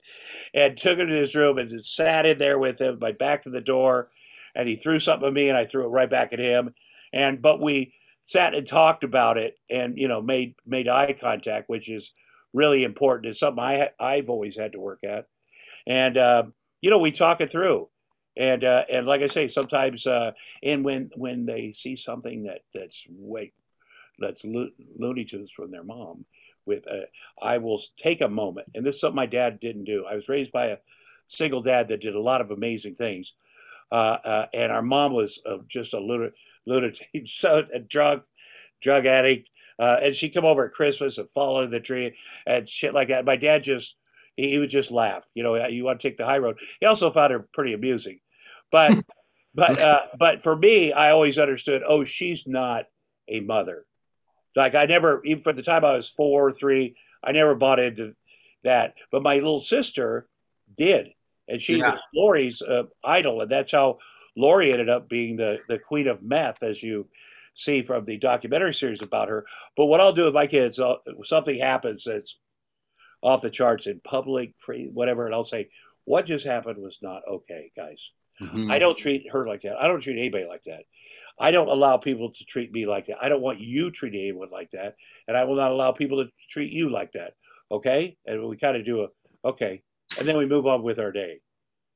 [0.52, 3.50] and took him to his room and sat in there with him, my back to
[3.50, 4.10] the door,
[4.54, 6.74] and he threw something at me, and I threw it right back at him,
[7.12, 7.92] and but we
[8.24, 12.12] sat and talked about it, and you know made made eye contact, which is
[12.54, 13.28] really important.
[13.28, 15.26] It's something I I've always had to work at,
[15.86, 16.44] and uh,
[16.80, 17.88] you know we talk it through
[18.36, 22.60] and uh, and like I say, sometimes uh, and when when they see something that
[22.74, 23.52] that's way
[24.18, 26.24] that's lo- Looney Tunes from their mom,
[26.66, 27.06] with uh,
[27.40, 30.04] I will take a moment, and this is something my dad didn't do.
[30.10, 30.78] I was raised by a
[31.28, 33.34] single dad that did a lot of amazing things,
[33.92, 36.00] uh, uh, and our mom was just a
[36.66, 38.22] lunatic, so a drug
[38.82, 42.94] drug addict, and she'd come over at Christmas and fall under the tree and shit
[42.94, 43.24] like that.
[43.24, 43.96] My dad just
[44.36, 45.24] he, he would just laugh.
[45.34, 46.58] You know, you want to take the high road.
[46.80, 48.20] He also found her pretty amusing.
[48.70, 49.04] But
[49.54, 51.82] but uh, but for me, I always understood.
[51.86, 52.86] Oh, she's not
[53.28, 53.86] a mother.
[54.56, 57.80] Like I never, even for the time I was four, or three, I never bought
[57.80, 58.14] into
[58.62, 58.94] that.
[59.10, 60.28] But my little sister
[60.76, 61.08] did,
[61.48, 61.92] and she yeah.
[61.92, 63.98] was Lori's uh, idol, and that's how
[64.36, 67.08] Lori ended up being the the queen of meth, as you
[67.54, 69.46] see from the documentary series about her.
[69.76, 72.36] But what I'll do with my kids, I'll, something happens that's
[73.22, 75.70] off the charts in public, free, whatever, and I'll say,
[76.04, 78.10] "What just happened was not okay, guys."
[78.42, 78.70] Mm-hmm.
[78.70, 79.76] I don't treat her like that.
[79.80, 80.82] I don't treat anybody like that.
[81.38, 83.16] I don't allow people to treat me like that.
[83.20, 86.30] I don't want you treating anyone like that, and I will not allow people to
[86.50, 87.32] treat you like that.
[87.70, 89.82] Okay, and we kind of do a okay,
[90.18, 91.40] and then we move on with our day.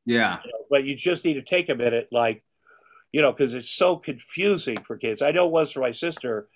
[0.07, 2.43] Yeah, you know, but you just need to take a minute, like
[3.13, 5.23] you know, because it's so confusing for kids.
[5.23, 6.49] I know it was for my sister,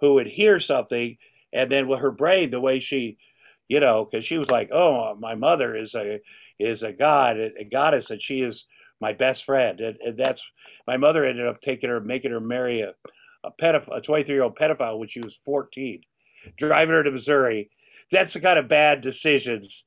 [0.00, 1.16] who would hear something,
[1.52, 3.18] and then with her brain, the way she,
[3.68, 6.20] you know, because she was like, "Oh, my mother is a
[6.58, 8.66] is a god, a goddess, and she is."
[9.00, 9.80] my best friend.
[9.80, 10.44] And, and that's
[10.86, 12.94] my mother ended up taking her, making her marry a,
[13.44, 16.02] a pedophile, a 23 year old pedophile when she was 14,
[16.56, 17.70] driving her to Missouri.
[18.10, 19.84] That's the kind of bad decisions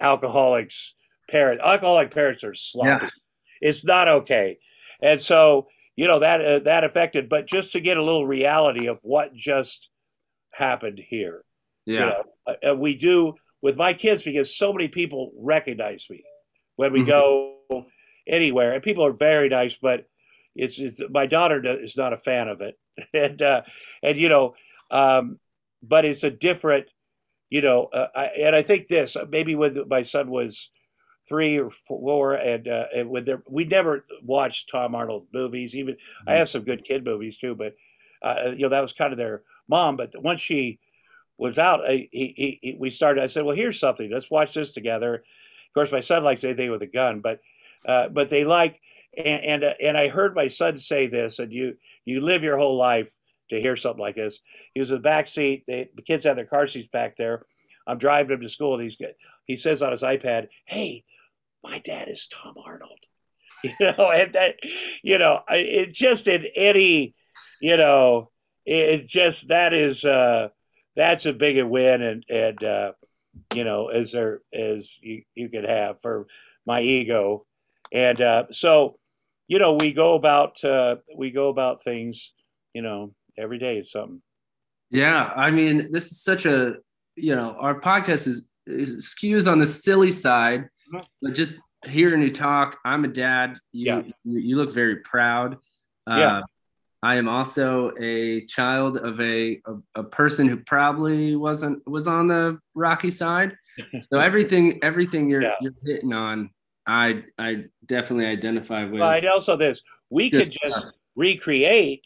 [0.00, 0.94] alcoholics
[1.28, 3.06] parents, alcoholic parents are sloppy.
[3.06, 3.10] Yeah.
[3.60, 4.58] It's not okay.
[5.04, 8.88] And so, you know, that, uh, that affected, but just to get a little reality
[8.88, 9.90] of what just
[10.52, 11.44] happened here.
[11.84, 11.92] Yeah.
[11.92, 16.24] You know, uh, uh we do with my kids because so many people recognize me
[16.76, 17.10] when we mm-hmm.
[17.10, 17.86] go
[18.26, 20.06] anywhere, and people are very nice, but
[20.56, 22.74] it's, it's my daughter is not a fan of it,
[23.14, 23.62] and uh,
[24.02, 24.54] and you know,
[24.90, 25.38] um,
[25.82, 26.86] but it's a different,
[27.50, 30.70] you know, uh, I, and I think this maybe when my son was
[31.26, 35.74] three or four, and, uh, and when we never watched Tom Arnold movies.
[35.74, 36.28] Even mm-hmm.
[36.28, 37.74] I have some good kid movies too, but
[38.22, 39.96] uh, you know that was kind of their mom.
[39.96, 40.78] But once she
[41.36, 43.22] was out, I, he, he, we started.
[43.22, 44.10] I said, "Well, here's something.
[44.10, 47.40] Let's watch this together." Of course, my son likes anything with a gun, but
[47.86, 48.80] uh, but they like,
[49.16, 52.58] and and, uh, and I heard my son say this, and you you live your
[52.58, 53.14] whole life
[53.50, 54.40] to hear something like this.
[54.72, 55.64] He was in the back seat.
[55.66, 57.46] They, the kids have their car seats back there.
[57.86, 58.96] I'm driving him to school, and he's
[59.46, 61.04] he says on his iPad, "Hey,
[61.64, 62.98] my dad is Tom Arnold."
[63.64, 64.56] You know, and that,
[65.02, 67.14] you know, it just in any,
[67.62, 68.30] you know,
[68.66, 70.48] it just that is uh
[70.94, 72.92] that's a big win, and and uh,
[73.54, 76.26] you know, as there as you you could have for
[76.66, 77.46] my ego
[77.92, 78.98] and uh, so
[79.46, 82.32] you know we go about uh, we go about things
[82.74, 84.20] you know every day is something
[84.90, 86.74] yeah i mean this is such a
[87.16, 91.00] you know our podcast is, is skews on the silly side mm-hmm.
[91.22, 94.02] but just hearing you talk i'm a dad you yeah.
[94.24, 95.58] you, you look very proud
[96.06, 96.40] uh, yeah.
[97.02, 102.28] I am also a child of a, a, a person who probably wasn't was on
[102.28, 103.56] the rocky side.
[104.08, 105.56] So everything everything you're yeah.
[105.60, 106.50] you're hitting on
[106.86, 109.00] I I definitely identify with.
[109.00, 112.04] But also this, we could just recreate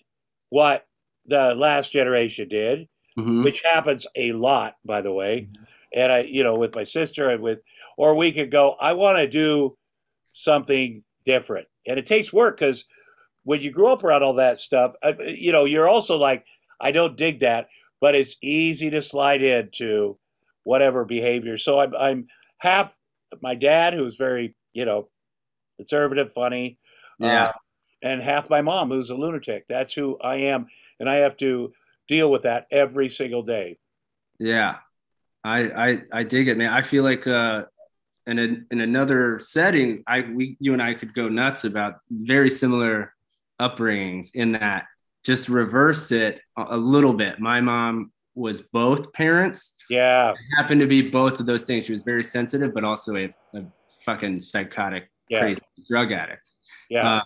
[0.50, 0.86] what
[1.26, 3.42] the last generation did, mm-hmm.
[3.42, 5.48] which happens a lot, by the way.
[5.50, 5.64] Mm-hmm.
[5.94, 7.60] And I, you know, with my sister and with,
[7.96, 8.76] or we could go.
[8.80, 9.76] I want to do
[10.30, 12.84] something different, and it takes work because
[13.44, 16.44] when you grow up around all that stuff, you know, you're also like,
[16.80, 17.68] I don't dig that,
[18.00, 20.18] but it's easy to slide into
[20.64, 21.56] whatever behavior.
[21.56, 22.26] So I'm, I'm
[22.58, 22.94] half
[23.40, 25.08] my dad, who's very you know,
[25.76, 26.78] conservative, funny.
[27.18, 27.46] Yeah.
[27.46, 27.52] Uh,
[28.02, 29.64] and half my mom, who's a lunatic.
[29.68, 30.66] That's who I am.
[31.00, 31.72] And I have to
[32.06, 33.78] deal with that every single day.
[34.38, 34.76] Yeah.
[35.48, 36.72] I, I I dig it, man.
[36.72, 37.64] I feel like uh,
[38.26, 42.50] in a, in another setting, I we you and I could go nuts about very
[42.50, 43.14] similar
[43.60, 44.86] upbringings in that
[45.24, 47.40] just reverse it a, little bit.
[47.40, 49.76] My mom was both parents.
[49.90, 51.86] Yeah, happened to be both of those things.
[51.86, 53.64] She was very sensitive, but also a, a
[54.04, 55.40] fucking psychotic, yeah.
[55.40, 56.48] crazy drug addict.
[56.90, 57.16] Yeah.
[57.16, 57.22] Uh,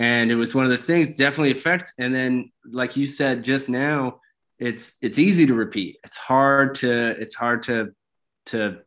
[0.00, 1.92] and it was one of those things definitely affect.
[1.98, 4.20] And then, like you said just now,
[4.58, 5.98] it's it's easy to repeat.
[6.04, 7.94] It's hard to it's hard to
[8.46, 8.78] to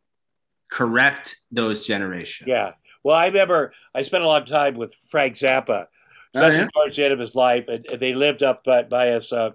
[0.70, 2.48] correct those generations.
[2.48, 2.72] Yeah.
[3.04, 5.86] Well, I remember I spent a lot of time with Frank Zappa,
[6.34, 6.68] especially oh, yeah?
[6.74, 9.50] towards the end of his life, and, and they lived up by, by us uh,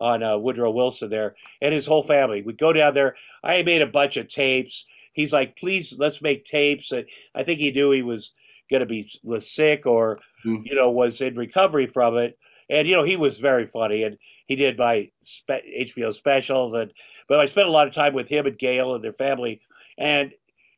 [0.00, 2.42] on uh, Woodrow Wilson there, and his whole family.
[2.42, 3.16] We'd go down there.
[3.42, 4.86] I made a bunch of tapes.
[5.12, 8.32] He's like, "Please, let's make tapes." And I think he knew he was
[8.70, 10.62] going to be was sick or mm.
[10.64, 12.38] you know was in recovery from it.
[12.70, 14.18] And you know he was very funny, and
[14.48, 16.72] he did my spe- HBO specials.
[16.74, 16.92] And
[17.28, 19.60] but I spent a lot of time with him and Gail and their family.
[19.96, 20.32] And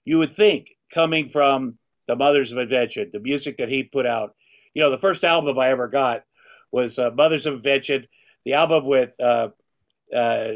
[0.04, 4.35] you would think coming from the Mothers of Invention, the music that he put out,
[4.74, 6.24] you know, the first album I ever got
[6.72, 8.06] was uh, Mothers of Invention.
[8.44, 9.48] The album with uh,
[10.14, 10.52] uh,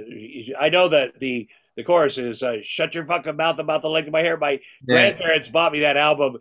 [0.61, 4.07] I know that the the chorus is uh, "Shut your fucking mouth about the length
[4.07, 4.95] of my hair." My yeah.
[5.13, 6.39] grandparents bought me that album,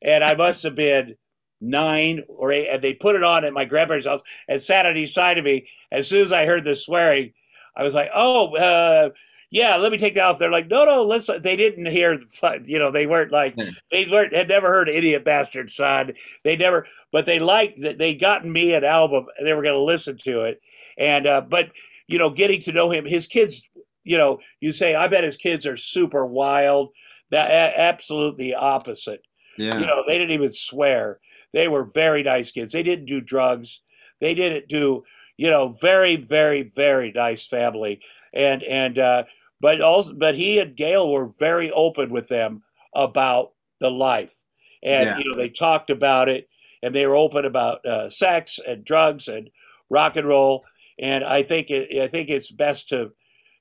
[0.00, 1.16] and I must have been
[1.64, 4.96] nine or eight, and they put it on at my grandparents' house and sat on
[4.96, 5.66] each side of me.
[5.90, 7.32] As soon as I heard the swearing,
[7.76, 9.10] I was like, "Oh, uh,
[9.50, 12.20] yeah, let me take that off." They're like, "No, no, let's." They didn't hear,
[12.64, 13.70] you know, they weren't like hmm.
[13.90, 16.12] they weren't had never heard "Idiot Bastard Son."
[16.44, 19.26] They never, but they liked that they gotten me an album.
[19.38, 20.60] and They were going to listen to it,
[20.98, 21.70] and uh, but
[22.06, 23.68] you know, getting to know him, his kids.
[24.06, 26.90] You know, you say, I bet his kids are super wild.
[27.30, 29.22] That absolutely opposite.
[29.56, 29.78] Yeah.
[29.78, 31.20] You know, they didn't even swear.
[31.54, 32.72] They were very nice kids.
[32.72, 33.80] They didn't do drugs.
[34.20, 35.04] They didn't do,
[35.36, 38.00] you know, very, very, very nice family.
[38.32, 39.22] And and uh,
[39.60, 42.62] but also, but he and Gail were very open with them
[42.94, 44.34] about the life,
[44.82, 45.18] and yeah.
[45.18, 46.48] you know, they talked about it,
[46.82, 49.48] and they were open about uh, sex and drugs and
[49.88, 50.64] rock and roll.
[50.98, 53.12] And I think it, I think it's best to,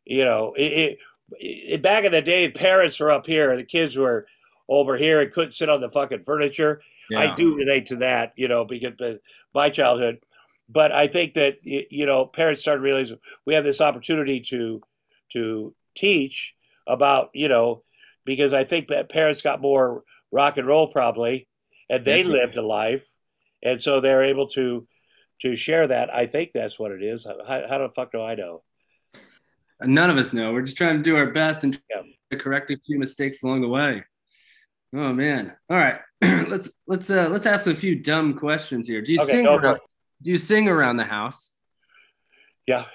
[0.05, 0.97] you know, it, it,
[1.39, 4.27] it back in the day, parents were up here, the kids were
[4.67, 6.81] over here and couldn't sit on the fucking furniture.
[7.09, 7.19] Yeah.
[7.19, 9.19] I do relate to that, you know, because of
[9.53, 10.19] my childhood.
[10.69, 14.81] But I think that you know, parents started realizing we have this opportunity to
[15.33, 16.55] to teach
[16.87, 17.83] about, you know,
[18.25, 21.47] because I think that parents got more rock and roll probably,
[21.89, 23.05] and they lived a life,
[23.61, 24.87] and so they're able to
[25.41, 26.13] to share that.
[26.13, 27.25] I think that's what it is.
[27.25, 28.63] How, how the fuck do I know?
[29.81, 30.53] None of us know.
[30.53, 32.03] We're just trying to do our best and yeah.
[32.31, 34.03] to correct a few mistakes along the way.
[34.95, 35.53] Oh man!
[35.69, 39.01] All right, let's let's uh let's ask a few dumb questions here.
[39.01, 39.47] Do you okay, sing?
[39.47, 39.79] Around,
[40.21, 41.51] do you sing around the house?
[42.67, 42.85] Yeah.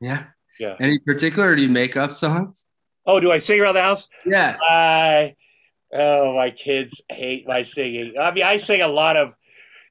[0.00, 0.24] Yeah.
[0.60, 0.76] Yeah.
[0.80, 1.54] Any particular?
[1.56, 2.66] Do you make up songs?
[3.06, 4.08] Oh, do I sing around the house?
[4.24, 4.56] Yeah.
[4.60, 5.34] I.
[5.92, 8.14] Oh, my kids hate my singing.
[8.20, 9.34] I mean, I sing a lot of.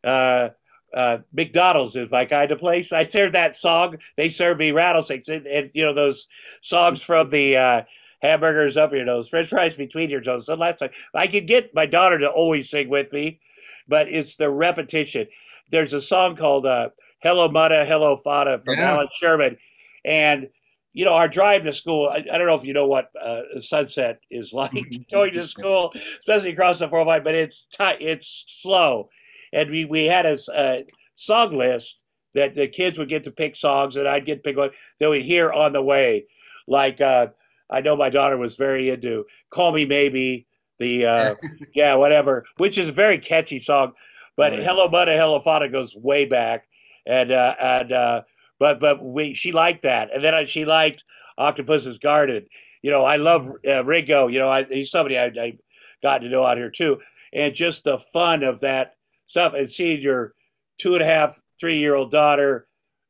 [0.03, 0.49] Uh,
[0.95, 2.93] uh, McDonald's is my kind of place.
[2.93, 3.97] I serve that song.
[4.15, 6.27] They serve me rattlesnakes, and, and you know those
[6.61, 7.81] songs from the uh,
[8.21, 10.45] hamburgers up your nose, French fries between your toes.
[10.45, 13.39] So last time I could get my daughter to always sing with me,
[13.87, 15.27] but it's the repetition.
[15.71, 16.89] There's a song called uh,
[17.21, 18.91] "Hello Mudda, Hello Fada" from yeah.
[18.91, 19.57] Allan Sherman,
[20.05, 20.47] and
[20.93, 22.09] you know our drive to school.
[22.09, 24.71] I, I don't know if you know what uh, Sunset is like
[25.11, 29.09] going to school, especially across the 405, but it's t- it's slow,
[29.53, 31.99] and we we had a, a song list
[32.33, 35.09] that the kids would get to pick songs, and I'd get to pick one that
[35.09, 36.25] we'd hear on the way,
[36.67, 37.01] like.
[37.01, 37.27] Uh,
[37.69, 40.47] I know my daughter was very into "Call Me Maybe,"
[40.79, 41.35] the uh,
[41.75, 43.93] yeah, whatever, which is a very catchy song.
[44.35, 44.63] But oh, yeah.
[44.63, 46.67] "Hello, Mudda, Hello, Fada" goes way back,
[47.05, 48.21] and uh, and uh,
[48.59, 51.03] but but we she liked that, and then she liked
[51.37, 52.47] Octopus's Garden.
[52.81, 54.27] You know, I love uh, Ringo.
[54.27, 55.57] You know, I, he's somebody I, I
[56.01, 56.99] got to know out here too,
[57.33, 60.33] and just the fun of that stuff, and seeing your
[60.77, 62.67] two and a half, three year old daughter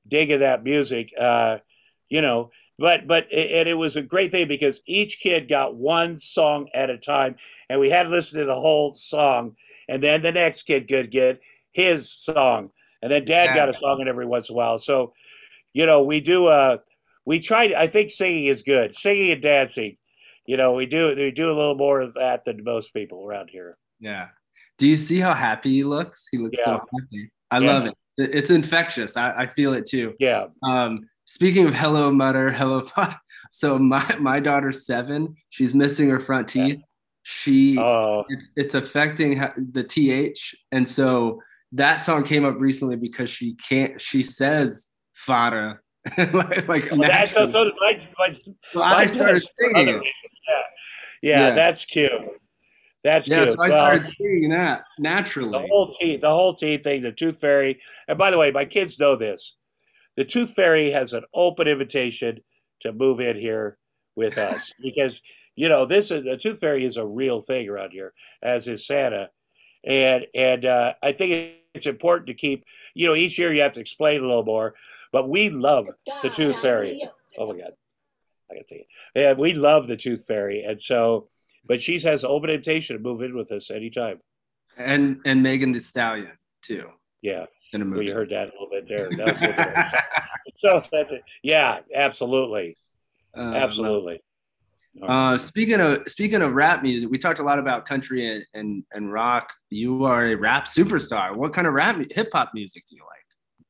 [0.08, 1.12] digging that music.
[1.20, 1.58] Uh,
[2.10, 6.18] you know, but but and it was a great thing because each kid got one
[6.18, 7.36] song at a time,
[7.70, 9.56] and we had to listen to the whole song,
[9.89, 11.41] and then the next kid could get
[11.72, 12.70] his song,
[13.01, 13.56] and then Dad yeah.
[13.56, 14.78] got a song in every once in a while.
[14.78, 15.14] So,
[15.74, 16.47] you know, we do.
[16.47, 16.78] Uh,
[17.26, 17.68] we try.
[17.68, 18.95] To I think singing is good.
[18.95, 19.97] Singing and dancing.
[20.45, 23.49] You know, we do we do a little more of that than most people around
[23.49, 23.78] here.
[23.99, 24.28] Yeah.
[24.78, 26.28] Do you see how happy he looks?
[26.32, 26.66] He looks yeah.
[26.66, 27.32] so happy.
[27.49, 27.72] I yeah.
[27.72, 27.95] love it.
[28.18, 29.18] It's infectious.
[29.18, 30.14] I, I feel it too.
[30.20, 30.45] Yeah.
[30.64, 33.19] Um, Speaking of hello Mudda, hello father.
[33.51, 35.36] So my my daughter's seven.
[35.49, 36.80] She's missing her front teeth.
[37.23, 38.23] She oh.
[38.30, 39.38] it's, it's affecting
[39.73, 41.41] the th, and so
[41.73, 43.99] that song came up recently because she can't.
[43.99, 45.80] She says fada
[46.17, 48.32] like, like Well, that's so, so my, my,
[48.71, 49.88] so I started singing.
[49.88, 49.99] Yeah.
[51.21, 51.55] yeah, Yeah.
[51.55, 52.11] that's cute.
[53.03, 53.57] That's Yeah, cute.
[53.57, 55.51] so I well, started singing that naturally.
[55.51, 57.82] the whole teeth, the whole teeth thing, the tooth fairy.
[58.07, 59.57] And by the way, my kids know this.
[60.18, 62.39] The tooth fairy has an open invitation
[62.82, 63.78] to move in here
[64.15, 65.22] with us because
[65.55, 68.13] you know this is the tooth fairy is a real thing around here,
[68.43, 69.30] as is Santa,
[69.86, 72.65] and and uh, I think it's important to keep.
[72.93, 74.74] You know, each year you have to explain a little more,
[75.11, 75.88] but we love
[76.24, 77.01] the tooth fairy.
[77.38, 77.74] Oh my god,
[78.49, 78.88] I gotta take it.
[79.15, 81.30] Yeah, we love the tooth fairy, and so,
[81.65, 84.20] but she has an open invitation to move in with us anytime.
[84.78, 86.89] and and Megan Thee Stallion too.
[87.22, 87.45] Yeah.
[87.59, 87.97] It's gonna move.
[87.97, 89.09] Well, you heard that a little bit there.
[89.18, 91.24] That was a little bit- so that's it.
[91.43, 92.78] Yeah, absolutely,
[93.36, 94.22] Uh, absolutely.
[95.01, 98.84] Uh, speaking of speaking of rap music, we talked a lot about country and, and,
[98.93, 99.49] and rock.
[99.70, 101.36] You are a rap superstar.
[101.36, 103.65] What kind of rap hip hop music do you like?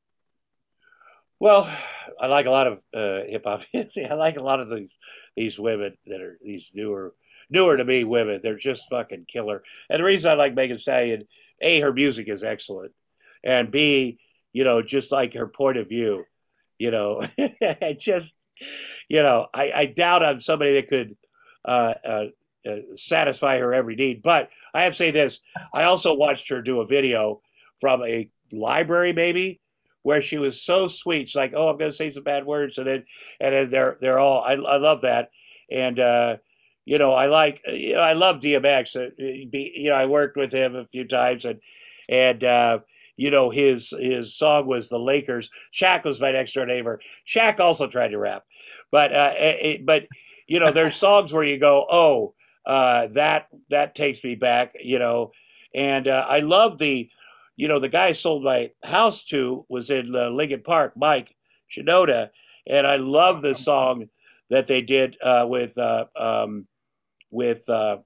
[1.40, 1.70] Well,
[2.20, 3.62] I like a lot of uh, hip hop.
[3.74, 4.90] I like a lot of these
[5.36, 7.14] these women that are these newer
[7.50, 8.40] newer to me women.
[8.42, 9.62] They're just fucking killer.
[9.90, 11.24] And the reason I like Megan Stallion,
[11.60, 12.92] a her music is excellent,
[13.44, 14.18] and b
[14.52, 16.24] you know just like her point of view.
[16.78, 17.26] You know,
[17.98, 18.36] just
[19.08, 21.16] you know I, I doubt I'm somebody that could
[21.64, 22.24] uh, uh,
[22.68, 24.22] uh, satisfy her every need.
[24.22, 25.40] But I have to say this:
[25.72, 27.40] I also watched her do a video
[27.80, 29.60] from a library, maybe
[30.02, 31.28] where she was so sweet.
[31.28, 33.04] She's like, "Oh, I'm going to say some bad words," and then
[33.40, 34.42] and then they're they're all.
[34.42, 35.30] I, I love that,
[35.70, 36.36] and uh,
[36.84, 38.96] you know, I like you know, I love DMX.
[38.96, 41.60] Uh, you know, I worked with him a few times, and
[42.08, 42.78] and uh,
[43.18, 45.50] you know, his his song was the Lakers.
[45.74, 47.00] Shaq was my next door neighbor.
[47.26, 48.44] Shaq also tried to rap,
[48.92, 50.04] but uh, it, but
[50.46, 55.00] you know, there's songs where you go, "Oh, uh, that that takes me back," you
[55.00, 55.32] know,
[55.74, 57.10] and uh, I love the
[57.56, 61.34] you know, the guy I sold my house to was in uh, Linkin Park, Mike
[61.68, 62.30] Shinoda,
[62.68, 64.10] and I love the song
[64.48, 66.68] that they did uh, with uh, um,
[67.32, 67.96] with uh,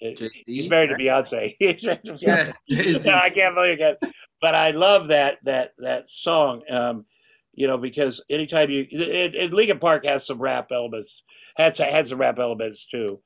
[0.00, 0.30] Jay-Z?
[0.46, 1.56] he's married to Beyonce.
[1.58, 2.54] He's married to Beyonce.
[2.68, 3.98] Yeah, I can't believe it.
[4.40, 7.06] But I love that that that song, um,
[7.54, 11.22] you know, because anytime you, it, it, Linkin Park has some rap elements,
[11.56, 13.20] has has some rap elements too,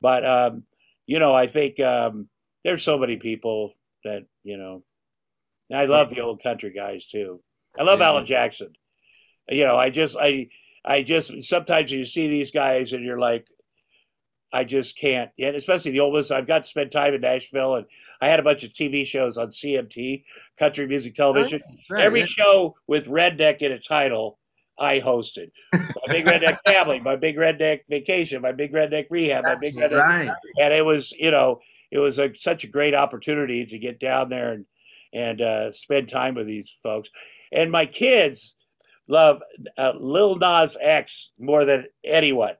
[0.00, 0.62] but um,
[1.06, 2.28] you know, I think um,
[2.64, 4.82] there's so many people that you know.
[5.72, 7.40] I love the old country guys too.
[7.78, 8.06] I love Yeah.
[8.08, 8.74] Alan Jackson.
[9.48, 10.48] You know, I just I
[10.84, 13.46] I just sometimes you see these guys and you're like,
[14.54, 15.30] I just can't.
[15.38, 16.30] And especially the old ones.
[16.30, 17.86] I've got to spend time in Nashville, and
[18.20, 20.22] I had a bunch of TV shows on CMT,
[20.58, 21.60] Country Music Television.
[21.90, 22.26] Right, Every yeah.
[22.26, 24.38] show with redneck in a title,
[24.78, 25.50] I hosted.
[25.72, 29.98] My big redneck family, my big redneck vacation, my big redneck rehab, my big redneck
[29.98, 30.30] right.
[30.60, 34.28] and it was you know it was a, such a great opportunity to get down
[34.28, 34.66] there and
[35.12, 37.08] and uh, spend time with these folks
[37.52, 38.54] and my kids
[39.06, 39.40] love
[39.78, 42.54] uh, Lil Nas X more than anyone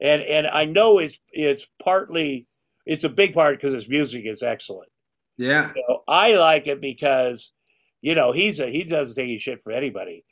[0.00, 2.46] and and I know it's it's partly
[2.86, 4.90] it's a big part because his music is excellent
[5.36, 5.72] Yeah.
[5.74, 7.52] so I like it because,
[8.00, 10.24] you know, he's a he doesn't take any shit from anybody.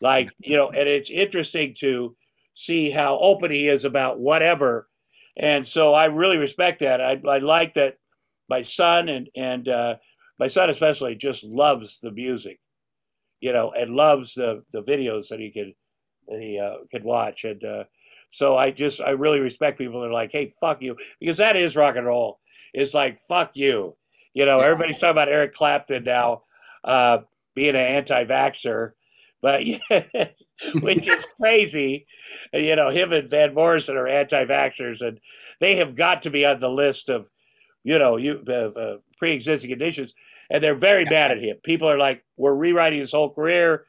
[0.00, 2.16] Like, you know, and it's interesting to
[2.54, 4.88] see how open he is about whatever.
[5.36, 7.00] And so I really respect that.
[7.00, 7.96] I, I like that
[8.48, 9.94] my son and and uh,
[10.38, 12.60] my son especially just loves the music,
[13.40, 15.74] you know, and loves the the videos that he could
[16.28, 17.44] that he uh, could watch.
[17.44, 17.84] And uh,
[18.30, 21.56] so I just I really respect people that are like, hey, fuck you, because that
[21.56, 22.40] is rock and roll.
[22.72, 23.96] It's like fuck you.
[24.34, 24.66] You know, Yeah.
[24.66, 26.42] everybody's talking about Eric Clapton now
[26.82, 27.18] uh,
[27.54, 28.92] being an anti-vaxer,
[29.40, 29.62] but
[30.82, 32.06] which is crazy.
[32.52, 35.20] You know, him and Van Morrison are anti-vaxxers, and
[35.60, 37.28] they have got to be on the list of,
[37.84, 40.14] you know, you uh, uh, pre-existing conditions,
[40.50, 41.56] and they're very mad at him.
[41.62, 43.86] People are like, "We're rewriting his whole career,"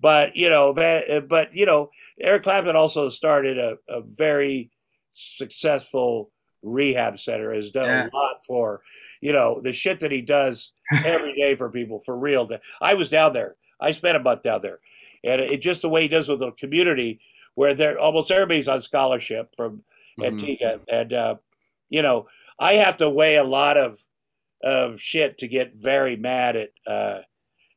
[0.00, 1.90] but you know, Van, but you know,
[2.20, 4.70] Eric Clapton also started a, a very
[5.14, 6.30] successful
[6.62, 7.54] rehab center.
[7.54, 8.08] Has done Yeah.
[8.12, 8.82] a lot for,
[9.20, 10.72] you know, the shit that he does
[11.04, 12.48] every day for people for real.
[12.80, 13.56] I was down there.
[13.80, 14.78] I spent a month down there,
[15.24, 17.20] and it just the way he does with the community,
[17.54, 19.82] where they're almost everybody's on scholarship from
[20.18, 20.26] Mhm.
[20.26, 21.34] Antigua, and uh,
[21.88, 23.98] you know, I have to weigh a lot of
[24.62, 27.22] of shit to get very mad at, uh,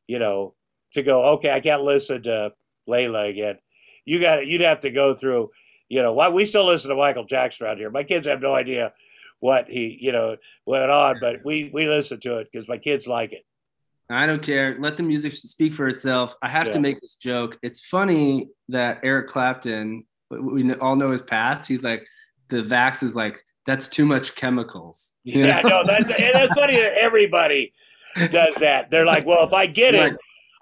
[0.06, 0.54] you know,
[0.92, 1.30] to go.
[1.32, 2.52] Okay, I can't listen to
[2.88, 3.58] Layla again.
[4.06, 5.50] You got you'd have to go through.
[5.88, 7.90] You know, why we still listen to Michael Jackson around here.
[7.90, 8.92] My kids have no idea
[9.40, 13.06] what he, you know, went on, but we we listen to it because my kids
[13.06, 13.44] like it.
[14.08, 14.76] I don't care.
[14.78, 16.36] Let the music speak for itself.
[16.40, 17.58] I have to make this joke.
[17.62, 21.66] It's funny that Eric Clapton, we all know his past.
[21.66, 22.06] He's like,
[22.48, 25.14] the vax is like, that's too much chemicals.
[25.24, 25.82] Yeah, know?
[25.82, 27.72] no, that's that's funny that everybody
[28.30, 28.90] does that.
[28.90, 30.16] They're like, well, if I get it,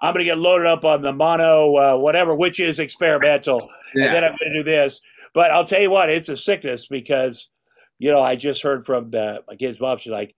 [0.05, 3.69] I'm going to get loaded up on the mono, uh, whatever, which is experimental.
[3.93, 4.05] Yeah.
[4.05, 5.01] And then I'm going to do this.
[5.33, 7.49] But I'll tell you what, it's a sickness because,
[7.97, 9.97] you know, I just heard from the, my kid's mom.
[9.97, 10.35] She's like,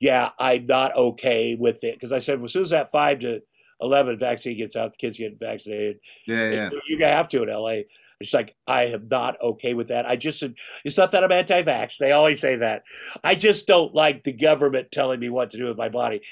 [0.00, 1.96] yeah, I'm not okay with it.
[1.96, 3.40] Because I said, well, as soon as that 5 to
[3.80, 5.98] 11 vaccine gets out, the kids get vaccinated.
[6.26, 6.70] Yeah, yeah.
[6.88, 7.82] You're going to have to in LA.
[8.20, 10.06] It's like, I am not okay with that.
[10.06, 10.42] I just,
[10.84, 11.98] it's not that I'm anti vax.
[11.98, 12.84] They always say that.
[13.22, 16.22] I just don't like the government telling me what to do with my body.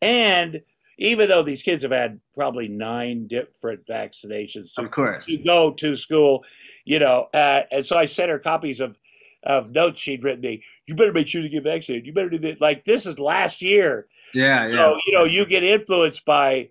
[0.00, 0.62] And
[0.98, 5.26] even though these kids have had probably nine different vaccinations to, Of course.
[5.26, 6.44] to go to school,
[6.84, 8.96] you know, uh, and so I sent her copies of,
[9.42, 10.62] of notes she'd written me.
[10.86, 12.06] You better make sure to get vaccinated.
[12.06, 14.06] You better do that Like, this is last year.
[14.34, 14.76] Yeah, yeah.
[14.76, 16.70] So, you know, you get influenced by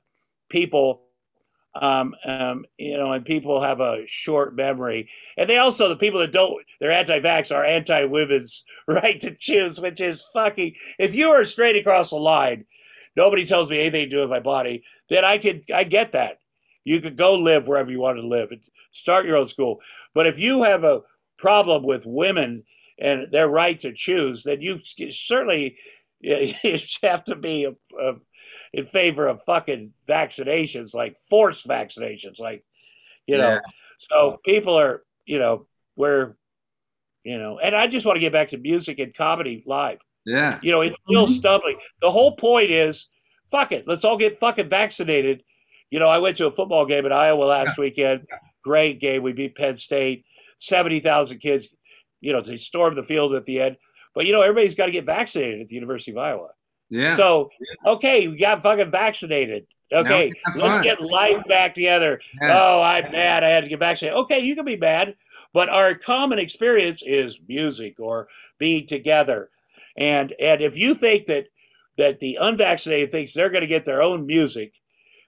[0.50, 1.04] people
[1.74, 5.10] um, um, you know, and people have a short memory.
[5.38, 10.02] And they also, the people that don't, they're anti-vax are anti-women's right to choose, which
[10.02, 12.66] is fucking, if you are straight across the line,
[13.16, 16.40] nobody tells me anything to do with my body, then I could, I get that.
[16.84, 19.80] You could go live wherever you want to live and start your own school.
[20.14, 21.02] But if you have a
[21.38, 22.64] problem with women
[22.98, 24.80] and their right to choose, then you
[25.12, 25.78] certainly
[26.20, 26.54] you
[27.04, 28.14] have to be a, a
[28.74, 32.64] in favor of fucking vaccinations, like forced vaccinations, like
[33.28, 33.50] you know.
[33.50, 33.60] Yeah.
[33.98, 36.36] So people are, you know, we're,
[37.24, 40.00] you know, and I just want to get back to music and comedy live.
[40.26, 40.60] Yeah.
[40.62, 41.32] You know, it's still Mhm.
[41.32, 41.78] stumbling.
[42.02, 43.08] The whole point is,
[43.50, 45.44] fuck it, let's all get fucking vaccinated.
[45.90, 48.28] You know, I went to a football game in Iowa last weekend.
[48.64, 49.24] Great game.
[49.24, 50.26] We beat Penn State.
[50.58, 51.68] Seventy thousand kids.
[52.22, 53.78] You know, they stormed the field at the end.
[54.14, 56.50] But you know, everybody's got to get vaccinated at the University of Iowa.
[56.90, 57.16] Yeah.
[57.16, 57.50] So,
[57.86, 59.66] okay, we got fucking vaccinated.
[59.92, 62.22] Okay, let's get life back together.
[62.40, 62.52] Yes.
[62.54, 63.44] Oh, I'm mad.
[63.44, 64.18] I had to get vaccinated.
[64.20, 65.16] Okay, you can be mad,
[65.54, 69.50] but our common experience is music or being together.
[69.98, 71.46] And and if you think that
[71.98, 74.74] that the unvaccinated thinks they're going to get their own music,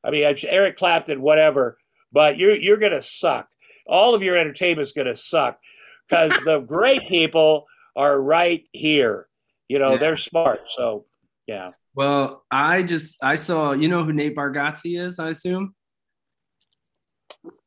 [0.03, 1.78] I mean, Eric Clapton, whatever,
[2.11, 3.47] but you're you're going to suck.
[3.86, 5.59] All of your entertainment is going to suck
[6.07, 9.28] because the great people are right here.
[9.68, 9.97] You know, Yeah.
[9.97, 10.61] they're smart.
[10.76, 11.05] So,
[11.47, 11.72] yeah.
[11.95, 15.76] Well, I just I saw you know who Nate Bargatze is, I assume.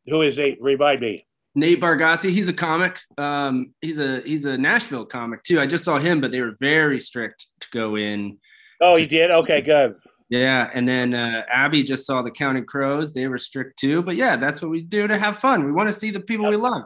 [0.06, 0.58] Who is Nate?
[0.60, 1.25] Remind me.
[1.56, 3.00] Nate Bargatze, he's a comic.
[3.16, 5.58] Um, he's a he's a Nashville comic too.
[5.58, 8.36] I just saw him, but they were very strict to go in.
[8.80, 9.30] Oh, he did.
[9.30, 9.94] Okay, good.
[10.28, 13.14] Yeah, and then uh, Abby just saw the Counting Crows.
[13.14, 14.02] They were strict too.
[14.02, 15.64] But yeah, that's what we do to have fun.
[15.64, 16.82] We want to see the people we love.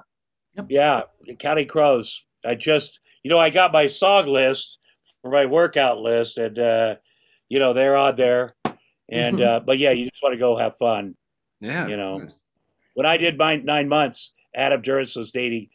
[0.56, 0.66] Yep.
[0.68, 1.02] Yeah,
[1.40, 2.24] Counting Crows.
[2.44, 4.78] I just, you know, I got my song list
[5.20, 6.94] for my workout list, and uh,
[7.48, 8.54] you know they're on there.
[9.10, 9.46] And Mhm.
[9.46, 11.16] uh, but yeah, you just want to go have fun.
[11.60, 12.20] Yeah, You know.
[12.20, 12.44] course.
[12.94, 15.68] When I did my nine months, Adam Duritz was dating,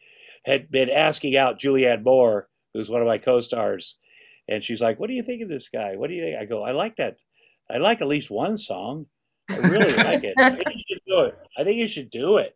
[0.45, 3.97] had been asking out Julianne Moore, who's one of my co-stars,
[4.47, 5.95] and she's like, "What do you think of this guy?
[5.95, 7.17] What do you think?" I go, "I like that.
[7.69, 9.07] I like at least one song.
[9.49, 10.35] I really like it.
[10.37, 11.37] I think you should do it.
[11.57, 12.55] I think you should do it."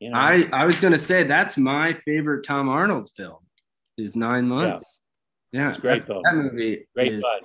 [0.00, 3.38] You know, I I was gonna say that's my favorite Tom Arnold film.
[3.96, 5.02] Is Nine Months.
[5.52, 6.20] Yeah, a great film.
[6.24, 7.40] That movie great fun.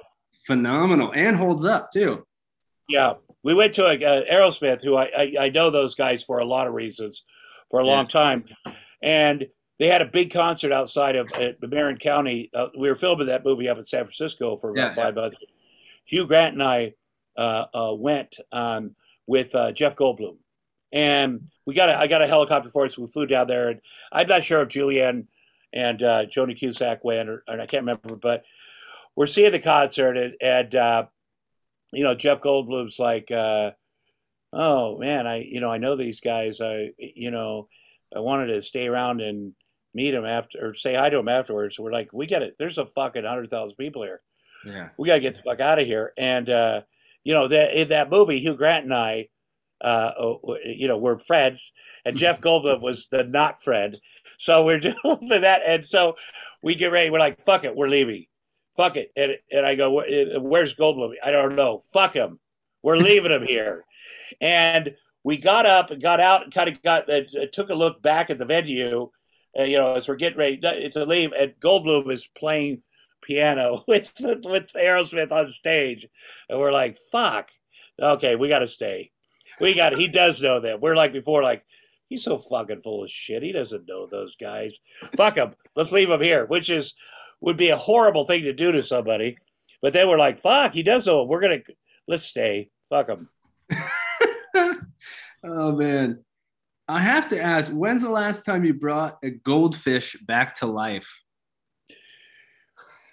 [0.48, 2.26] phenomenal and holds up too.
[2.88, 3.14] Yeah,
[3.44, 6.46] we went to a, uh, Aerosmith, who I, I I know those guys for a
[6.46, 7.24] lot of reasons,
[7.70, 7.92] for a Yeah.
[7.92, 8.46] long time,
[9.02, 9.48] and
[9.78, 12.50] they had a big concert outside of uh, Marin County.
[12.54, 15.38] Uh, we were filming that movie up in San Francisco for about Yeah, five months.
[16.06, 16.94] Hugh Grant and I
[17.38, 18.96] uh, uh, went um,
[19.28, 20.38] with uh, Jeff Goldblum,
[20.92, 22.98] and we got a, I got a helicopter for us.
[22.98, 25.28] We flew down there, and I'm not sure if Julianne
[25.72, 28.44] and uh, Joni Cusack went, or, or I can't remember, but
[29.16, 31.06] we're seeing the concert, and, and uh,
[31.94, 33.72] you know, Jeff Goldblum's like, uh,
[34.54, 36.62] oh man, I, you know, I know these guys.
[36.62, 37.68] I, you know,
[38.16, 39.54] I wanted to stay around and
[39.94, 41.80] meet him after, or say hi to him afterwards.
[41.80, 42.56] We're like, we get it.
[42.58, 44.22] There's a fucking hundred thousand people here.
[44.66, 44.90] Yeah.
[44.98, 46.14] We gotta get the fuck out of here.
[46.18, 46.82] And uh,
[47.24, 49.30] you know, that in that movie, Hugh Grant and I,
[49.82, 51.72] uh, oh, you know, we're friends,
[52.06, 54.00] and Jeff Goldblum was the not friend.
[54.38, 56.16] So we're doing that, and so
[56.64, 57.10] we get ready.
[57.10, 58.26] We're like, fuck it, we're leaving.
[58.78, 59.12] Fuck it.
[59.16, 60.04] And, and I go,
[60.40, 61.14] where's Goldblum?
[61.24, 61.84] I don't know.
[61.92, 62.40] Fuck him.
[62.82, 63.84] We're leaving him here.
[64.42, 67.22] And we got up and got out and kind of got, uh,
[67.52, 69.10] took a look back at the venue,
[69.58, 70.60] uh, you know, as we're getting ready
[70.90, 71.32] to leave.
[71.34, 72.82] And Goldblum is playing
[73.22, 76.08] piano with, with Aerosmith on stage.
[76.48, 77.52] And we're like, fuck.
[78.02, 79.12] Okay, we got to stay.
[79.60, 80.80] We got, he does know that.
[80.80, 81.66] We're like before, like,
[82.08, 83.44] he's so fucking full of shit.
[83.44, 84.80] He doesn't know those guys.
[85.18, 85.54] Fuck him.
[85.76, 86.94] Let's leave him here, which is,
[87.42, 89.38] would be a horrible thing to do to somebody.
[89.82, 91.26] But then we're like, fuck, he does know.
[91.26, 91.62] We're to,
[92.08, 92.70] let's stay.
[92.90, 93.30] Fuck him.
[95.44, 96.24] oh man.
[96.88, 101.24] I have to ask, when's the last time you brought a goldfish back to life?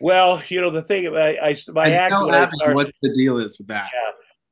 [0.00, 3.12] Well, you know, the thing, I, I my And act, when I started, what the
[3.12, 3.88] deal is with that.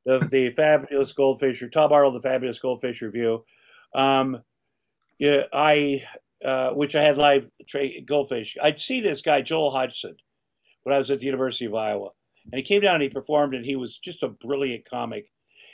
[0.05, 3.43] the the fabulous goldfish, or Tom Arnold, the fabulous goldfish revue.
[3.93, 4.41] Um,
[5.19, 6.03] yeah, I
[6.43, 8.57] uh, which I had live tra- goldfish.
[8.61, 10.15] I'd see this guy Joel Hodgson
[10.83, 12.09] when I was at the University of Iowa,
[12.51, 15.31] and he came down and he performed, and he was just a brilliant comic.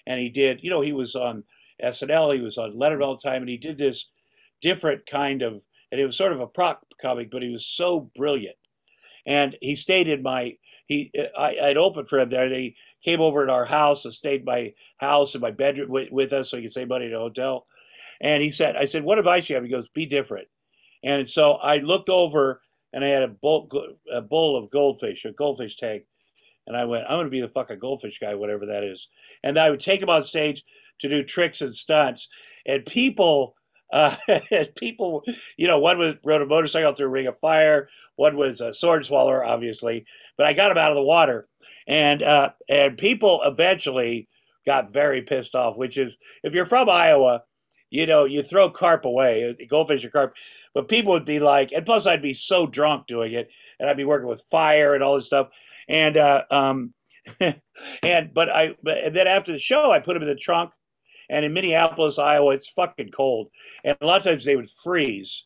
[0.07, 1.43] And he did, you know, he was on
[1.83, 4.07] SNL, he was on Letterman all the time, and he did this
[4.61, 8.11] different kind of, and it was sort of a prop comic, but he was so
[8.15, 8.55] brilliant.
[9.25, 12.49] And he stayed in my, he, I, I'd opened for him there.
[12.49, 16.33] They came over at our house and stayed my house in my bedroom with, with
[16.33, 17.65] us, so he could save money at a hotel.
[18.19, 19.63] And he said, I said, what advice you have?
[19.63, 20.47] He goes, be different.
[21.03, 22.61] And so I looked over
[22.93, 23.69] and I had a bowl,
[24.13, 26.03] a bowl of goldfish, a goldfish tank.
[26.67, 29.07] And I went, I'm going to be the fucking goldfish guy, whatever that is.
[29.43, 30.63] And I would take him on stage
[30.99, 32.27] to do tricks and stunts.
[32.65, 33.55] And people,
[33.93, 34.15] uh,
[34.77, 35.23] people,
[35.57, 37.89] you know, one was rode a motorcycle through a ring of fire.
[38.15, 40.05] One was a sword swallower, obviously.
[40.37, 41.47] But I got him out of the water.
[41.87, 44.29] And, uh, and people eventually
[44.65, 47.43] got very pissed off, which is if you're from Iowa,
[47.89, 50.33] you know, you throw carp away, goldfish or carp.
[50.73, 53.49] But people would be like, and plus I'd be so drunk doing it,
[53.79, 55.49] and I'd be working with fire and all this stuff,
[55.87, 56.93] and uh, um,
[57.39, 60.73] and but I but, then after the show I put them in the trunk,
[61.29, 63.49] and in Minneapolis, Iowa, it's fucking cold,
[63.83, 65.45] and a lot of times they would freeze,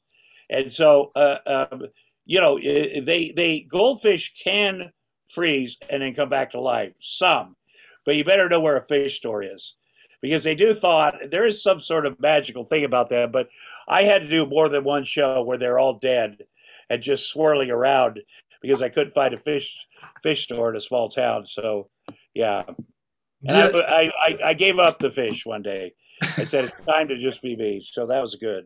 [0.50, 1.84] and so uh, um,
[2.26, 4.92] you know they they goldfish can
[5.30, 7.56] freeze and then come back to life some,
[8.06, 9.76] but you better know where a fish store is.
[10.22, 13.48] Because they do thought there is some sort of magical thing about that, but
[13.88, 16.38] I had to do more than one show where they're all dead
[16.90, 18.22] and just swirling around
[18.66, 19.86] because I couldn't find a fish
[20.24, 21.45] fish store in a small town.
[21.45, 21.89] So,
[22.34, 22.63] yeah,
[23.49, 25.93] I, I, I, gave up the fish one day.
[26.38, 27.82] I said it's time to just be me.
[27.82, 28.66] So that was good.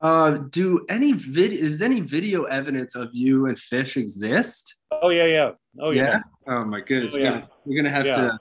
[0.00, 4.76] Uh, do any vid is any video evidence of you and fish exist?
[4.90, 5.50] Oh yeah, yeah.
[5.80, 6.02] Oh yeah.
[6.02, 6.20] yeah?
[6.48, 7.12] Oh my goodness.
[7.14, 7.42] Oh, yeah.
[7.64, 8.14] You're gonna have yeah.
[8.14, 8.38] to.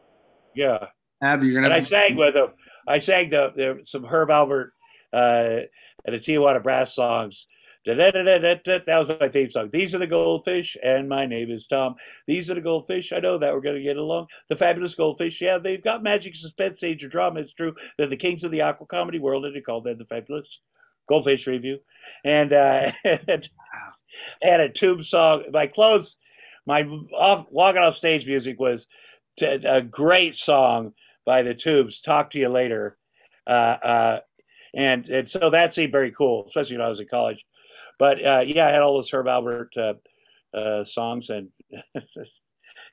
[0.53, 0.85] Yeah.
[1.21, 1.73] Abby, you're gonna.
[1.73, 2.49] And I sang with him.
[2.87, 4.69] I sang the, the some Herb Alpert
[5.13, 5.65] uh,
[6.05, 7.47] and the Tijuana Brass songs.
[7.85, 9.69] That was my theme song.
[9.71, 11.95] These are the goldfish, and my name is Tom.
[12.25, 13.13] These are the goldfish.
[13.13, 14.27] I know that we're going to get along.
[14.49, 15.39] The fabulous goldfish.
[15.39, 17.41] Yeah, they've got magic, suspense, stage, or drama.
[17.41, 17.75] It's true.
[17.97, 20.59] They're the kings of the aqua comedy world, and they call them the fabulous
[21.07, 21.77] goldfish revue.
[22.23, 25.43] And uh, and, a tube song.
[25.51, 26.17] My close,
[26.65, 26.81] my
[27.15, 28.87] off walking off stage music was
[29.41, 31.99] a great song by the Tubes.
[32.01, 32.97] Talk to you later.
[33.45, 34.19] Uh, uh,
[34.73, 37.45] and and so that seemed very cool, especially when I was in college.
[37.99, 41.49] But uh, yeah, I had all those Herb Alpert uh, uh, songs, and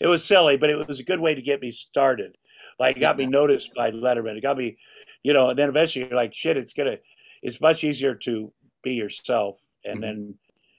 [0.00, 2.36] it was silly, but it was a good way to get me started.
[2.78, 4.36] Like, it got me noticed by Letterman.
[4.36, 4.76] It got me,
[5.22, 6.96] you know, and then eventually you're like, shit, it's gonna,
[7.42, 10.02] it's much easier to be yourself, and mm-hmm.
[10.02, 10.34] then,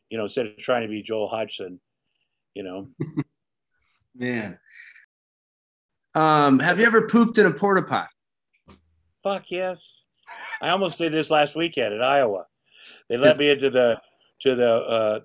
[0.09, 1.79] you know, instead of trying to be Joel Hodgson,
[2.53, 2.87] you know.
[4.15, 4.59] Man.
[6.15, 8.09] Um, have you ever pooped in a porta pot?
[9.23, 10.05] Fuck yes.
[10.61, 12.45] I almost did this last weekend in Iowa.
[13.09, 13.99] They let me into the
[14.43, 15.19] to the uh,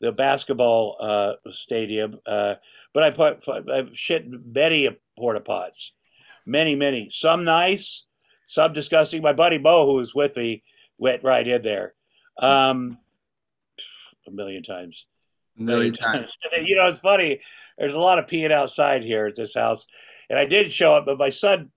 [0.00, 2.54] the basketball uh, stadium, uh,
[2.92, 5.92] but I put I shit many porta pots,
[6.44, 7.08] many many.
[7.10, 8.04] Some nice,
[8.46, 9.22] some disgusting.
[9.22, 10.62] My buddy Bo, who was with me,
[10.98, 11.94] went right in there,
[12.38, 12.98] um,
[14.26, 15.06] a million times.
[15.58, 16.36] A million, times.
[16.52, 16.66] times.
[16.66, 17.40] you know, it's funny.
[17.78, 19.86] There's a lot of peeing outside here at this house,
[20.28, 21.70] and I did show up, but my son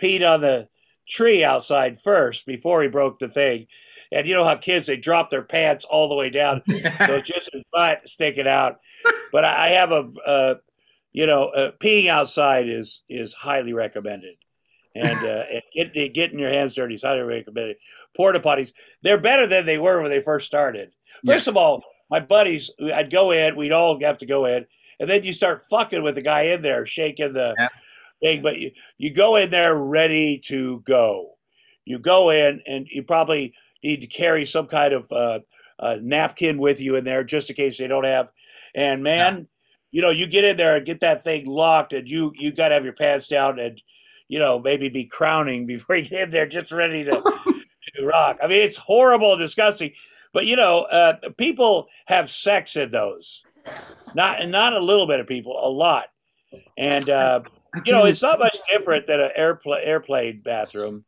[0.00, 0.68] peed on the
[1.08, 3.66] tree outside first before he broke the thing.
[4.12, 7.28] And you know how kids they drop their pants all the way down, so it's
[7.28, 8.80] just his butt sticking out.
[9.32, 10.54] But I have a, uh,
[11.12, 14.36] you know, uh, peeing outside is is highly recommended,
[14.94, 17.76] and, uh, and get, getting your hands dirty is highly recommended.
[18.16, 20.92] Porta potties, they're better than they were when they first started.
[21.24, 21.48] First yes.
[21.48, 24.66] of all, my buddies, I'd go in, we'd all have to go in,
[25.00, 27.68] and then you start fucking with the guy in there, shaking the yeah
[28.20, 31.36] thing, but you, you go in there ready to go.
[31.84, 33.54] You go in and you probably
[33.86, 35.40] need to carry some kind of uh,
[36.02, 38.28] napkin with you in there just in case they don't have.
[38.74, 39.44] And man, yeah.
[39.90, 42.68] you know, you get in there and get that thing locked, and you you got
[42.68, 43.80] to have your pants down and
[44.28, 47.22] you know maybe be crowning before you get in there, just ready to,
[47.96, 48.38] to rock.
[48.42, 49.92] I mean, it's horrible and disgusting.
[50.32, 53.42] But you know, uh, people have sex in those.
[54.14, 56.06] Not not a little bit of people, a lot.
[56.76, 57.40] And uh,
[57.84, 61.04] you know, it's not much different than an airplane airplane bathroom.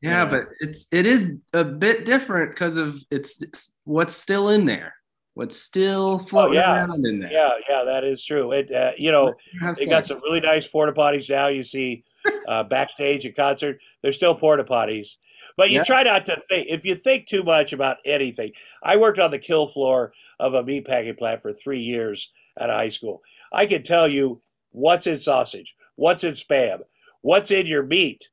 [0.00, 4.66] Yeah, but it's it is a bit different because of it's, it's, what's still in
[4.66, 4.94] there,
[5.34, 6.84] what's still oh, floating oh, yeah.
[6.84, 7.30] around in there.
[7.30, 8.52] Yeah, yeah, that is true.
[8.52, 9.34] It uh, you know
[9.76, 11.48] they got some really nice porta potties now.
[11.48, 12.04] You see
[12.48, 15.16] uh, backstage at concert, there's still porta potties.
[15.56, 15.84] But you yeah.
[15.84, 16.68] try not to think.
[16.70, 18.52] If you think too much about anything,
[18.82, 22.74] I worked on the kill floor of a meatpacking plant for three years at a
[22.74, 23.22] high school.
[23.52, 26.80] I can tell you what's in sausage, what's in spam,
[27.20, 28.28] what's in your meat?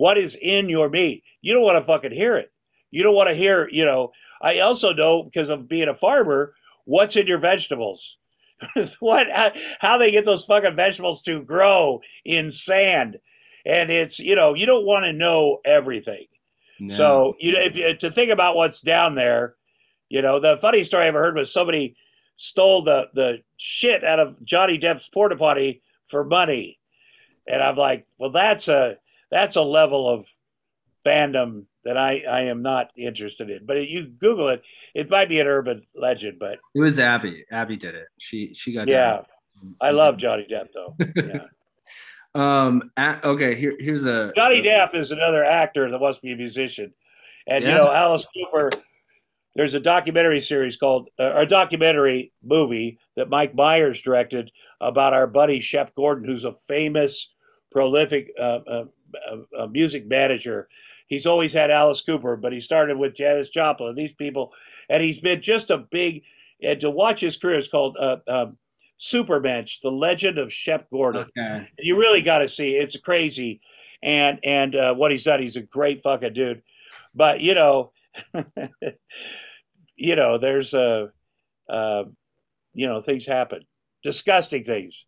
[0.00, 1.24] What is in your meat?
[1.42, 2.50] You don't want to fucking hear it.
[2.90, 4.12] You don't want to hear, you know.
[4.40, 6.54] I also know because of being a farmer,
[6.86, 8.16] what's in your vegetables.
[9.00, 9.26] what
[9.78, 13.18] how they get those fucking vegetables to grow in sand.
[13.66, 16.28] And it's, you know, you don't want to know everything.
[16.78, 16.94] No.
[16.94, 19.56] So, you know, if you, to think about what's down there,
[20.08, 21.94] you know, the funny story I ever heard was somebody
[22.38, 26.78] stole the the shit out of Johnny Depp's porta potty for money.
[27.46, 28.96] And I'm like, well, that's a
[29.30, 30.26] that's a level of
[31.04, 33.64] fandom that I, I am not interested in.
[33.64, 34.62] But if you Google it,
[34.94, 36.38] it might be an urban legend.
[36.38, 37.44] But it was Abby.
[37.50, 38.08] Abby did it.
[38.18, 39.22] She she got yeah.
[39.80, 40.96] I love Johnny Depp though.
[41.16, 41.44] Yeah.
[42.34, 42.90] um.
[42.96, 43.54] At, okay.
[43.54, 46.92] Here here's a Johnny Depp is another actor that wants to be a musician,
[47.46, 47.70] and yes.
[47.70, 48.70] you know Alice Cooper.
[49.56, 55.26] There's a documentary series called, uh, a documentary movie that Mike Myers directed about our
[55.26, 57.34] buddy Shep Gordon, who's a famous,
[57.72, 58.84] prolific uh, uh,
[59.58, 60.68] uh music manager
[61.10, 64.54] he's always had Alice Cooper, but he started with Janis Joplin, these people,
[64.88, 66.22] and he's been just a big.
[66.62, 68.56] And to watch his career is called uh, um,
[68.98, 71.26] Supermensch, the Legend of Shep Gordon.
[71.36, 71.68] Okay.
[71.78, 73.60] You really got to see it's crazy,
[74.02, 76.62] and and uh, what he's done, he's a great fucking dude.
[77.14, 77.92] But you know,
[79.96, 81.10] you know, there's a,
[81.68, 82.04] uh, uh,
[82.72, 83.64] you know, things happen,
[84.02, 85.06] disgusting things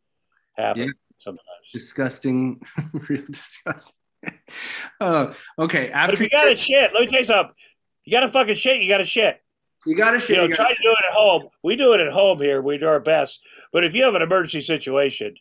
[0.57, 0.93] happen.
[1.23, 1.71] Sometimes.
[1.73, 2.61] Disgusting,
[2.93, 3.95] real disgusting.
[5.01, 5.91] uh, okay.
[5.91, 7.55] After but if you got to shit, let me tell you something.
[8.05, 8.83] You got to fucking shit.
[8.83, 9.41] You got to shit.
[9.87, 10.37] You got to shit.
[10.37, 11.49] You know, try to do it at home.
[11.63, 12.63] We do it at home here.
[12.63, 13.41] We do our best.
[13.73, 15.35] But if you have an emergency situation,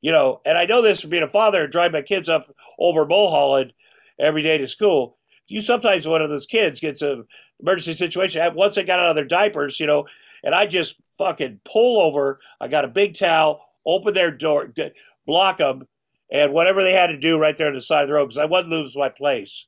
[0.00, 2.52] you know, and I know this from being a father and driving my kids up
[2.78, 3.72] over Mulholland
[4.18, 5.18] every day to school.
[5.46, 7.24] You sometimes one of those kids gets an
[7.60, 8.54] emergency situation.
[8.54, 10.06] Once they got out of their diapers, you know,
[10.44, 12.40] and I just fucking pull over.
[12.60, 14.72] I got a big towel, open their door,
[15.26, 15.86] block them,
[16.30, 18.38] and whatever they had to do right there on the side of the road because
[18.38, 19.66] I wasn't losing my place.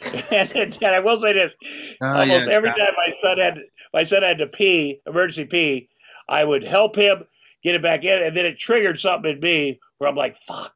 [0.32, 1.56] and, and, I will say this:
[2.02, 2.86] oh, almost yeah, every yeah.
[2.86, 3.58] time my son had
[3.92, 5.88] my son had to pee, emergency pee,
[6.28, 7.24] I would help him
[7.62, 10.74] get it back in, and then it triggered something in me where I'm like, "Fuck,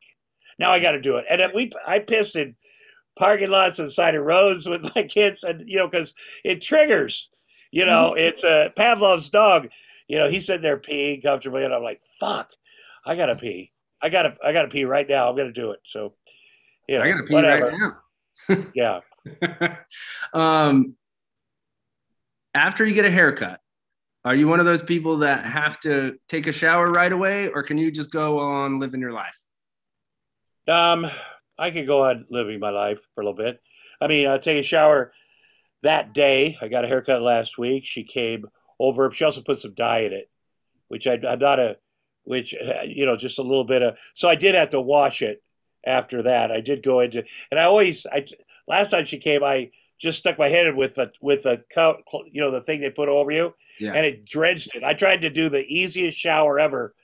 [0.59, 2.57] now I got to do it." And we I pissed in
[3.19, 6.15] parking lots and side of roads with my kids, and you know because
[6.45, 7.29] it triggers.
[7.71, 8.21] You know, mm-hmm.
[8.21, 9.69] it's a uh, Pavlov's dog.
[10.07, 12.51] You know, he's sitting there peeing comfortably, and I'm like, "Fuck,
[13.05, 15.29] I gotta pee." I gotta I gotta pee right now.
[15.29, 15.81] I'm gonna do it.
[15.85, 16.15] So
[16.89, 17.67] yeah, I gotta pee whatever.
[17.67, 17.95] right
[18.49, 18.67] now.
[18.75, 19.01] yeah.
[20.33, 20.95] um
[22.55, 23.61] after you get a haircut,
[24.25, 27.63] are you one of those people that have to take a shower right away, or
[27.63, 29.39] can you just go on living your life?
[30.67, 31.07] Um,
[31.59, 33.61] I could go on living my life for a little bit.
[34.01, 35.13] I mean, I take a shower
[35.83, 36.57] that day.
[36.61, 37.85] I got a haircut last week.
[37.85, 38.47] She came
[38.79, 39.11] over.
[39.13, 40.31] She also put some dye in it,
[40.89, 41.77] which I, I'm not a
[42.29, 43.97] which uh, you know just a little bit of.
[44.15, 45.43] So I did have to wash it
[45.85, 46.53] after that.
[46.53, 48.25] I did go into, and I always I
[48.67, 51.65] last time she came, I just stuck my head in with the with the
[52.31, 53.93] you know the thing they put over you, yeah.
[53.95, 54.85] and it drenched it.
[54.85, 56.95] I tried to do the easiest shower ever,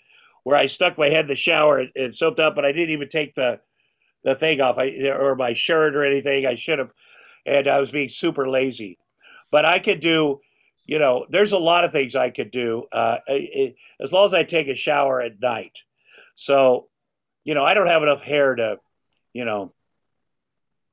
[0.42, 3.08] where I stuck my head in the shower and soaked up, but I didn't even
[3.08, 3.60] take the
[4.24, 6.46] the thing off, I, or my shirt or anything.
[6.46, 6.92] I should have,
[7.46, 8.98] and I was being super lazy.
[9.50, 10.40] But I could do
[10.86, 14.34] you know, there's a lot of things I could do uh, it, as long as
[14.34, 15.78] I take a shower at night.
[16.36, 16.88] So,
[17.44, 18.80] you know, I don't have enough hair to,
[19.32, 19.72] you know,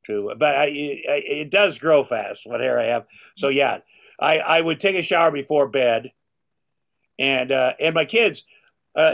[0.08, 3.06] to, but I, it, it does grow fast what hair I have.
[3.36, 3.80] So yeah,
[4.20, 6.12] I, I would take a shower before bed,
[7.20, 8.44] and uh, and my kids,
[8.96, 9.12] uh,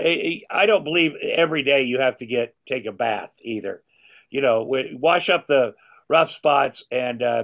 [0.50, 3.84] I don't believe every day you have to get take a bath either.
[4.30, 5.74] You know, wash up the
[6.10, 7.44] rough spots and uh,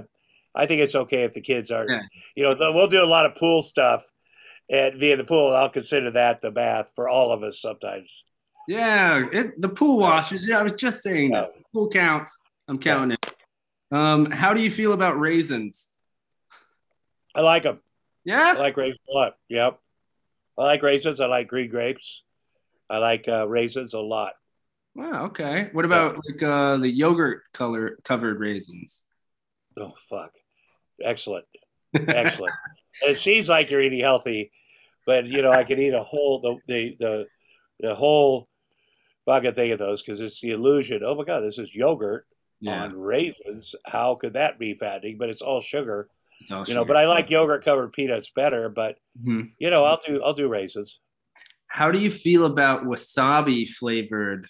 [0.54, 2.02] I think it's okay if the kids are, yeah.
[2.36, 4.04] you know, we'll do a lot of pool stuff
[4.70, 5.54] at via the pool.
[5.54, 8.24] I'll consider that the bath for all of us sometimes.
[8.68, 10.46] Yeah, it, the pool washes.
[10.46, 11.50] Yeah, I was just saying this.
[11.50, 12.40] The pool counts.
[12.68, 13.30] I'm counting yeah.
[13.30, 13.96] it.
[13.96, 15.90] Um, how do you feel about raisins?
[17.34, 17.80] I like them.
[18.24, 19.34] Yeah, I like raisins a lot.
[19.48, 19.78] Yep,
[20.58, 21.20] I like raisins.
[21.20, 22.22] I like green grapes.
[22.88, 24.32] I like uh, raisins a lot.
[24.94, 25.26] Wow.
[25.26, 25.68] Okay.
[25.72, 26.32] What about yeah.
[26.32, 29.04] like uh, the yogurt color covered raisins?
[29.78, 30.30] Oh fuck.
[31.02, 31.44] Excellent.
[31.94, 32.54] Excellent.
[33.02, 34.50] it seems like you're eating healthy,
[35.06, 37.26] but you know, I could eat a whole the the the,
[37.80, 38.48] the whole
[39.26, 41.02] bucket thing of those because it's the illusion.
[41.04, 42.26] Oh my god, this is yogurt
[42.60, 42.82] yeah.
[42.82, 43.74] on raisins.
[43.84, 45.16] How could that be fattening?
[45.18, 46.08] But it's all sugar.
[46.40, 46.80] It's all you sugar.
[46.80, 48.68] know, but I like yogurt covered peanuts better.
[48.68, 49.48] But mm-hmm.
[49.58, 50.98] you know, I'll do I'll do raisins.
[51.66, 54.48] How do you feel about wasabi flavored?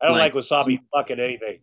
[0.00, 1.60] I don't like, like wasabi fucking anything.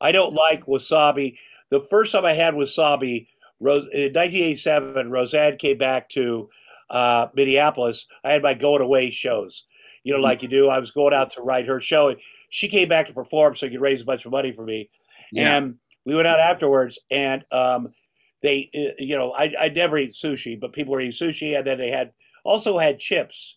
[0.00, 1.38] I don't like wasabi.
[1.70, 3.26] The first time I had wasabi,
[3.60, 6.48] Rose, in 1987, Roseanne came back to
[6.90, 8.06] uh, Minneapolis.
[8.24, 9.64] I had my going away shows,
[10.04, 10.68] you know, like you do.
[10.68, 12.14] I was going out to write her show.
[12.50, 14.90] she came back to perform so she could raise a bunch of money for me.
[15.32, 15.56] Yeah.
[15.56, 17.92] And we went out afterwards, and um,
[18.42, 21.66] they, uh, you know, I I never eat sushi, but people were eating sushi, and
[21.66, 22.12] then they had
[22.44, 23.56] also had chips,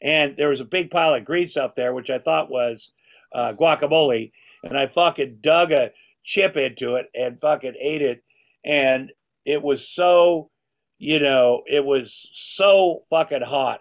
[0.00, 2.92] and there was a big pile of grease up there, which I thought was
[3.34, 4.30] uh, guacamole,
[4.62, 5.90] and I fucking dug a
[6.22, 8.22] chip into it and fucking ate it,
[8.64, 9.10] and
[9.44, 10.50] it was so,
[10.98, 13.80] you know, it was so fucking hot,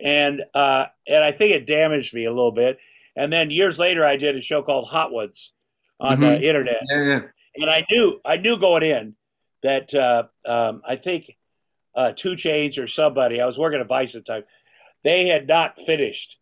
[0.00, 2.78] and uh, and I think it damaged me a little bit.
[3.16, 5.52] And then years later, I did a show called Hot Ones
[5.98, 6.20] on Mhm.
[6.20, 7.20] the internet, Yeah, yeah.
[7.56, 9.16] and I knew I knew going in
[9.62, 11.36] that uh, um, I think
[11.94, 14.44] uh, 2 Chainz or somebody I was working at Vice at the time,
[15.04, 16.38] they had not finished,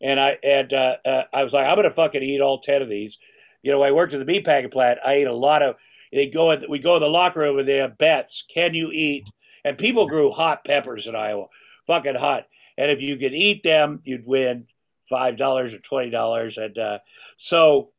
[0.00, 2.88] and I and uh, uh, I was like, I'm gonna fucking eat all ten of
[2.88, 3.18] these.
[3.62, 5.00] You know, I worked at the meatpacking plant.
[5.04, 5.76] I ate a lot of.
[6.12, 8.44] They go in, we go in the locker room and they have bets.
[8.52, 9.24] Can you eat?
[9.64, 11.46] And people grew hot peppers in Iowa,
[11.86, 12.46] fucking hot.
[12.78, 14.66] And if you could eat them, you'd win
[15.08, 16.58] five dollars or twenty dollars.
[16.58, 16.98] And uh,
[17.36, 17.90] so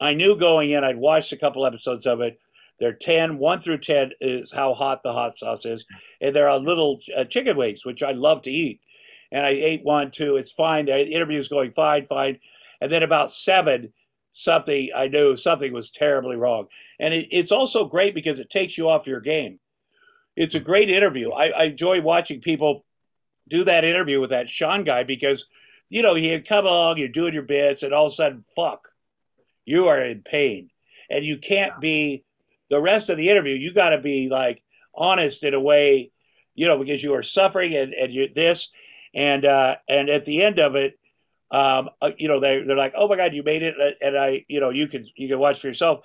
[0.00, 2.38] I knew going in, I'd watched a couple episodes of it.
[2.80, 5.84] They're 10, 1 through 10 is how hot the hot sauce is.
[6.20, 8.80] And there are little uh, chicken wings, which I love to eat.
[9.30, 10.86] And I ate one, two, it's fine.
[10.86, 12.40] The interview's going fine, fine.
[12.80, 13.92] And then about seven,
[14.32, 16.66] something, I knew something was terribly wrong.
[16.98, 19.60] And it, it's also great because it takes you off your game.
[20.34, 21.30] It's a great interview.
[21.30, 22.84] I, I enjoy watching people
[23.48, 25.46] do that interview with that Sean guy because,
[25.90, 28.88] you know, you come along, you're doing your bits, and all of a sudden, fuck,
[29.64, 30.70] you are in pain.
[31.10, 32.24] And you can't be
[32.70, 34.62] the rest of the interview, you got to be like
[34.94, 36.10] honest in a way,
[36.54, 38.70] you know, because you are suffering and, and you're this.
[39.14, 40.98] And uh, and at the end of it,
[41.52, 44.44] um, uh, you know, they they're like, oh my god, you made it, and I,
[44.48, 46.00] you know, you can you can watch for yourself.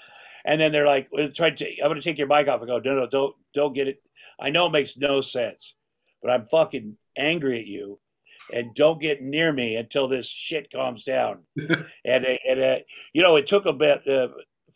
[0.46, 2.80] And then they're like, try to, I'm going to take your mic off and go,
[2.80, 4.02] no, no, don't don't get it.
[4.40, 5.74] I know it makes no sense,
[6.22, 8.00] but I'm fucking angry at you,
[8.54, 11.44] and don't get near me until this shit calms down.
[11.58, 12.78] and and uh,
[13.14, 14.28] you know, it took a bit, uh,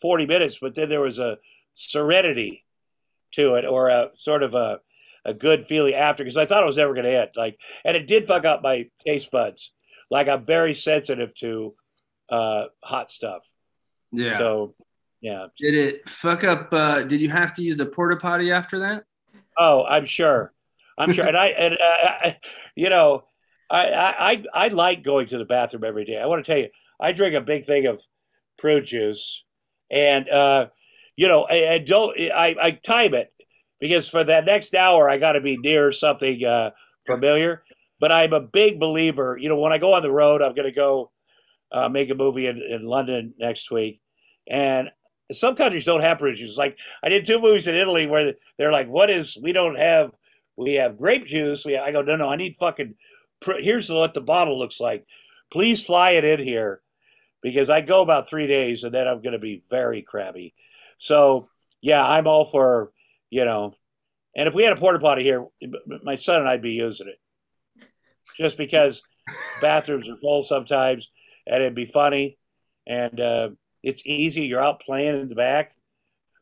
[0.01, 1.37] 40 minutes, but then there was a
[1.75, 2.65] serenity
[3.33, 4.79] to it, or a sort of a
[5.25, 7.29] a good feeling after, because I thought it was never going to end.
[7.35, 9.71] Like, and it did fuck up my taste buds.
[10.11, 11.73] Like, I'm very sensitive to
[12.29, 13.43] uh, hot stuff.
[14.11, 14.37] Yeah.
[14.37, 14.75] So,
[15.21, 15.47] yeah.
[15.57, 16.71] did it fuck up?
[16.71, 19.05] Uh, did you have to use a porta potty after that?
[19.57, 20.53] Oh, I'm sure.
[20.97, 21.25] I'm sure.
[21.25, 22.39] and I, and uh, I,
[22.75, 23.23] you know,
[23.69, 26.17] I, I, I like going to the bathroom every day.
[26.17, 28.03] I want to tell you, I drink a big thing of
[28.57, 29.43] prune juice,
[29.89, 30.67] and uh,
[31.15, 32.17] you know, I, I don't.
[32.19, 33.33] I, I time it
[33.79, 36.71] because for that next hour, I got to be near something uh,
[37.05, 37.63] familiar.
[38.01, 39.37] But I'm a big believer.
[39.39, 41.11] You know, when I go on the road, I'm going to go
[41.71, 44.01] uh, make a movie in, in London next week,
[44.49, 44.89] and
[45.31, 46.57] some countries don't have juice.
[46.57, 49.37] Like I did two movies in Italy where they're like, "What is?
[49.41, 50.11] We don't have.
[50.57, 52.95] We have grape juice." We, I go, "No, no, I need fucking.
[53.45, 55.05] Here's what the bottle looks like.
[55.51, 56.81] Please fly it in here."
[57.43, 60.53] Because I go about three days and then I'm going to be very crabby.
[60.99, 61.49] So,
[61.81, 62.91] yeah, I'm all for,
[63.31, 63.73] you know,
[64.35, 65.47] and if we had a porta potty here,
[66.03, 67.19] my son and I'd be using it.
[68.37, 69.01] Just because
[69.61, 71.09] bathrooms are full sometimes
[71.45, 72.37] and it'd be funny
[72.87, 73.49] and uh,
[73.83, 74.43] it's easy.
[74.43, 75.75] You're out playing in the back.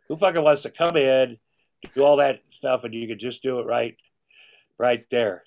[0.07, 1.37] Who fucking wants to come in,
[1.93, 3.95] do all that stuff, and you could just do it right,
[4.79, 5.43] right there?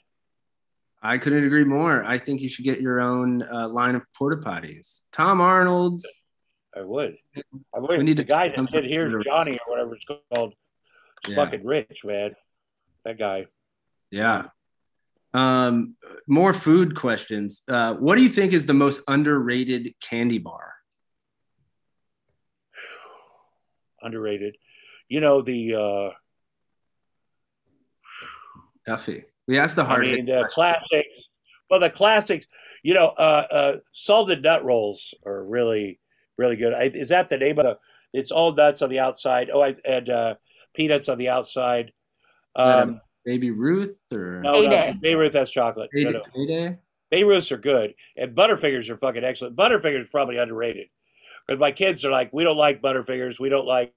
[1.03, 2.05] I couldn't agree more.
[2.05, 5.01] I think you should get your own uh, line of porta potties.
[5.11, 6.07] Tom Arnold's.
[6.77, 7.17] I would.
[7.75, 7.99] I would.
[7.99, 10.55] We need the to- guy that did here's Johnny or whatever it's called.
[11.27, 11.35] Yeah.
[11.35, 12.35] Fucking rich, man.
[13.05, 13.47] That guy.
[14.11, 14.45] Yeah.
[15.35, 17.63] Um, more food questions.
[17.69, 20.75] Uh, what do you think is the most underrated candy bar?
[24.03, 24.57] Underrated.
[25.09, 25.75] You know the.
[25.75, 26.11] uh
[28.87, 29.25] Duffy.
[29.47, 30.07] We asked the hard.
[30.07, 31.09] I mean the classics.
[31.71, 32.47] Well, the classics.
[32.83, 36.01] You know, uh, uh, salted nut rolls are really,
[36.37, 36.75] really good.
[36.75, 37.79] I, is that the name of the?
[38.13, 39.51] It's all nuts on the outside.
[39.53, 40.35] Oh, I, and uh,
[40.75, 41.93] peanuts on the outside.
[42.57, 44.93] Um, Baby Ruth or no, Payday.
[44.95, 45.91] no, Bay Ruth has chocolate.
[45.93, 46.19] No, Payday?
[46.19, 46.23] no.
[46.47, 46.79] Payday?
[47.11, 49.55] Bay Ruths are good, and Butterfingers are fucking excellent.
[49.57, 50.89] Butterfingers is probably underrated
[51.47, 53.39] because my kids are like, we don't like Butterfingers.
[53.39, 53.93] We don't like,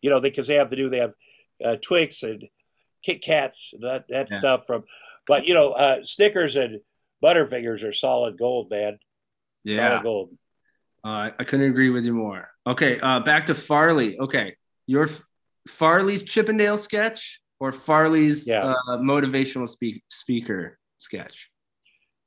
[0.00, 1.12] you know, because they, have to do they have
[1.64, 2.44] uh, Twix and
[3.04, 4.38] Kit Kats and that that Yeah.
[4.38, 4.84] stuff from,
[5.26, 6.80] but you know, uh, Snickers and
[7.22, 8.98] Butterfingers are solid gold, man.
[9.64, 9.88] Yeah.
[9.90, 10.30] Solid gold.
[11.04, 12.48] Uh, I couldn't agree with you more.
[12.66, 14.16] Okay, uh, back to Farley.
[14.18, 14.54] Okay,
[14.86, 15.08] your
[15.66, 18.74] Farley's Chippendale sketch or Farley's Yeah.
[18.88, 21.48] uh, motivational speak- speaker sketch?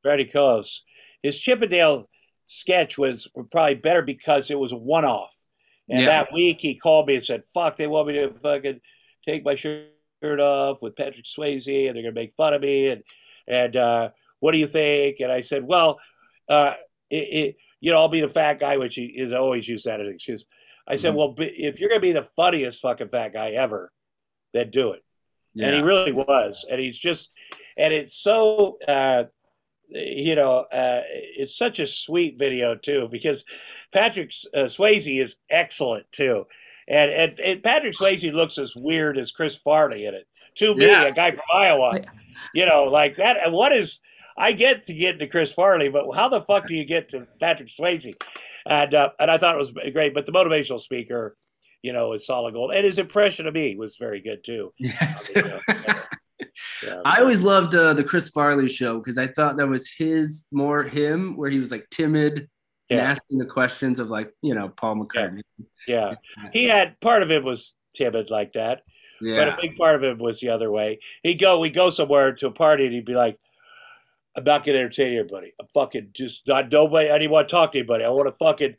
[0.01, 0.83] Very close.
[1.21, 2.09] His Chippendale
[2.47, 5.35] sketch was probably better because it was a one off.
[5.89, 6.05] And Yeah.
[6.05, 8.79] that week he called me and said, Fuck, they want me to fucking
[9.27, 9.89] take my shirt
[10.39, 12.87] off with Patrick Swayze and they're going to make fun of me.
[12.87, 13.03] And,
[13.45, 14.09] and uh,
[14.39, 15.19] what do you think?
[15.19, 15.99] And I said, Well,
[16.47, 16.75] uh,
[17.09, 19.99] it, it, you know, I'll be the fat guy, which he is always used that
[19.99, 20.45] as an excuse.
[20.87, 21.17] I said, Mhm.
[21.17, 23.91] well, if you're going to be the funniest fucking fat guy ever,
[24.53, 25.03] then do it.
[25.55, 25.67] Yeah.
[25.67, 26.65] And he really was.
[26.69, 27.29] And he's just,
[27.77, 29.23] and it's so, uh,
[29.89, 33.45] you know, uh, it's such a sweet video too because
[33.93, 36.45] Patrick uh, Swayze is excellent too,
[36.87, 40.27] and, and and Patrick Swayze looks as weird as Chris Farley in it.
[40.55, 41.03] To me, Yeah.
[41.05, 41.99] a guy from Iowa,
[42.53, 43.37] you know, like that.
[43.43, 43.99] And what is?
[44.37, 47.27] I get to get to Chris Farley, but how the fuck do you get to
[47.39, 48.15] Patrick Swayze?
[48.65, 50.13] And uh, and I thought it was great.
[50.13, 51.37] But the motivational speaker,
[51.85, 54.73] you know, is solid gold, and his impression of me was very good too.
[54.79, 55.29] Yes.
[55.35, 56.03] I mean, uh,
[56.83, 57.01] yeah.
[57.05, 60.83] I always loved uh, the Chris Farley show because I thought that was his more
[60.83, 62.49] him where he was like timid
[62.89, 65.41] and asking the questions of like you know Paul McCartney.
[65.87, 66.15] Yeah,
[66.53, 68.81] he had part of it was timid like that,
[69.21, 70.99] but a big part of it was the other way.
[71.21, 73.37] He'd go, we'd go somewhere to a party, and he'd be like,
[74.35, 75.53] "I'm not gonna entertain everybody.
[75.59, 77.09] I'm fucking just not nobody.
[77.09, 78.03] I didn't want to talk to anybody.
[78.03, 78.75] I want to fucking,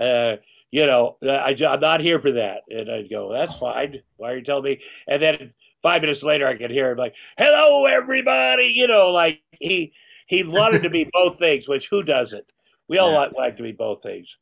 [0.00, 0.36] uh,
[0.76, 4.02] you know, I, I'm not here for that." And I'd go, "That's fine.
[4.18, 7.14] Why are you telling me?" And then five minutes later, I could hear him like,
[7.38, 9.92] "Hello, everybody." You know, like he
[10.26, 12.46] he wanted to be both things, which who doesn't?
[12.88, 13.18] We all Yeah.
[13.20, 14.36] like, like to be both things.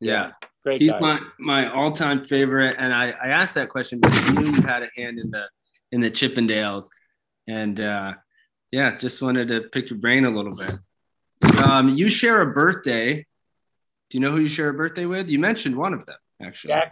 [0.00, 0.32] yeah.
[0.64, 1.00] Great He's guy.
[1.00, 4.62] my my all time favorite, and I I asked that question because I knew you
[4.62, 5.44] had a hand in the
[5.90, 6.86] in the Chippendales,
[7.48, 8.12] and uh,
[8.70, 10.74] yeah, just wanted to pick your brain a little bit.
[11.66, 13.26] Um, you share a birthday.
[14.12, 15.30] Do you know who you share a birthday with?
[15.30, 16.74] You mentioned one of them actually.
[16.74, 16.90] Shaq,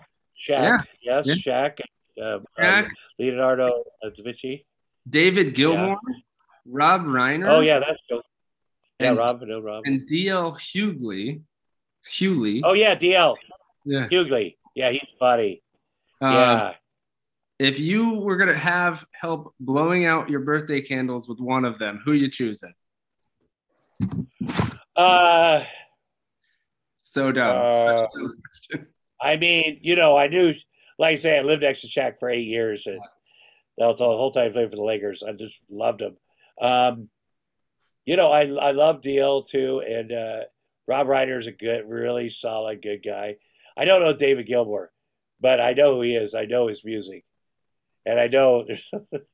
[0.49, 1.35] Shaq, yes, Yeah.
[1.35, 1.81] Shaq,
[2.19, 2.85] uh, Shaq.
[2.87, 4.65] um, Leonardo da Vinci.
[5.07, 5.99] David Gilmour,
[6.65, 7.51] Rob Reiner.
[7.51, 8.23] Oh yeah, that's cool.
[8.99, 9.83] Yeah, And- Rob, no Rob.
[9.85, 11.43] and DL Hughley.
[12.11, 12.63] Hughley.
[12.65, 13.37] Oh yeah, DL
[13.85, 14.09] yeah.
[14.09, 14.57] Hughley.
[14.75, 15.63] Yeah, he's funny.
[16.23, 16.75] Uh, Yeah,
[17.59, 22.01] If you were gonna have help blowing out your birthday candles with one of them,
[22.03, 22.73] who you choosing?
[24.97, 25.63] uh,
[27.11, 27.57] So dumb.
[27.57, 28.87] Uh, dumb.
[29.21, 30.55] I mean, you know, I knew,
[30.97, 33.01] like I say, I lived next to Shaq for eight years, and
[33.77, 35.25] the whole the whole time I played for the Lakers.
[35.25, 36.17] I just loved him.
[36.61, 37.09] Um,
[38.05, 40.41] you know, I I love DL too, and uh,
[40.87, 43.39] Rob is a good, really solid, good guy.
[43.77, 44.93] I don't know David Gilmour,
[45.41, 46.37] but I know who he is.
[46.37, 47.25] I know his music,
[48.07, 48.65] and I know
[49.11, 49.25] that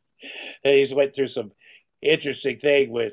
[0.62, 1.52] he's went through some
[2.00, 3.12] interesting thing with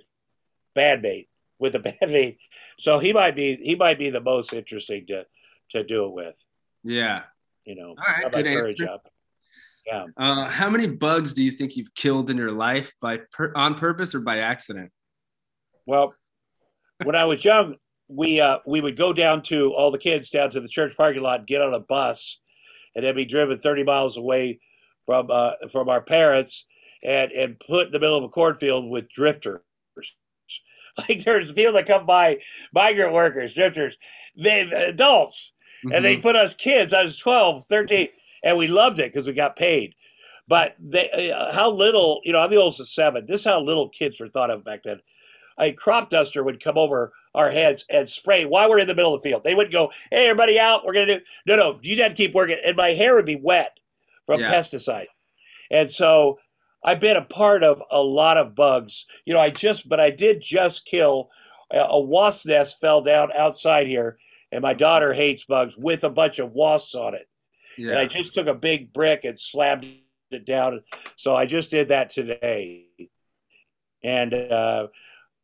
[0.74, 1.28] bandmate
[1.60, 2.38] with the bandmate.
[2.80, 5.26] So he might be he might be the most interesting to
[5.72, 6.36] to do it with.
[6.84, 7.24] Yeah.
[7.66, 8.94] You know, All right, good courage answer.
[8.94, 9.08] up.
[9.86, 10.06] Yeah.
[10.18, 13.76] Uh, how many bugs do you think you've killed in your life by per- on
[13.76, 14.92] purpose or by accident?
[15.86, 16.14] Well,
[17.04, 17.76] when I was young,
[18.08, 21.22] we uh, we would go down to all the kids down to the church parking
[21.22, 22.40] lot, get on a bus,
[22.96, 24.60] and then be driven 30 miles away
[25.06, 26.66] from uh, from our parents,
[27.04, 29.62] and and put in the middle of a cornfield with drifters.
[31.10, 32.38] Like there's people that come by,
[32.74, 33.98] migrant workers, drifters,
[34.38, 35.54] they adults,
[35.92, 36.22] and they Mhm.
[36.22, 36.94] put us kids.
[36.94, 38.10] I was 12, 13,
[38.44, 39.96] and we loved it because we got paid.
[40.48, 43.26] But they, uh, how little, you know, I'm the oldest of seven.
[43.26, 45.00] This is how little kids were thought of back then.
[45.60, 49.14] A crop duster would come over our heads and spray while we're in the middle
[49.14, 49.44] of the field.
[49.44, 50.84] They would go, "Hey, everybody out!
[50.86, 53.36] We're gonna do." No, no, you had to keep working, and my hair would be
[53.36, 53.80] wet
[54.26, 54.52] from Yeah.
[54.54, 55.08] pesticide,
[55.72, 56.40] and so
[56.84, 59.06] I've been a part of a lot of bugs.
[59.26, 61.30] You know, I just, but I did just kill
[61.72, 64.18] a, a wasp nest fell down outside here,
[64.52, 67.28] and my daughter hates bugs with a bunch of wasps on it.
[67.92, 69.86] And I just took a big brick and slammed
[70.32, 70.84] it down.
[71.16, 72.86] So I just did that today.
[74.04, 74.88] And uh,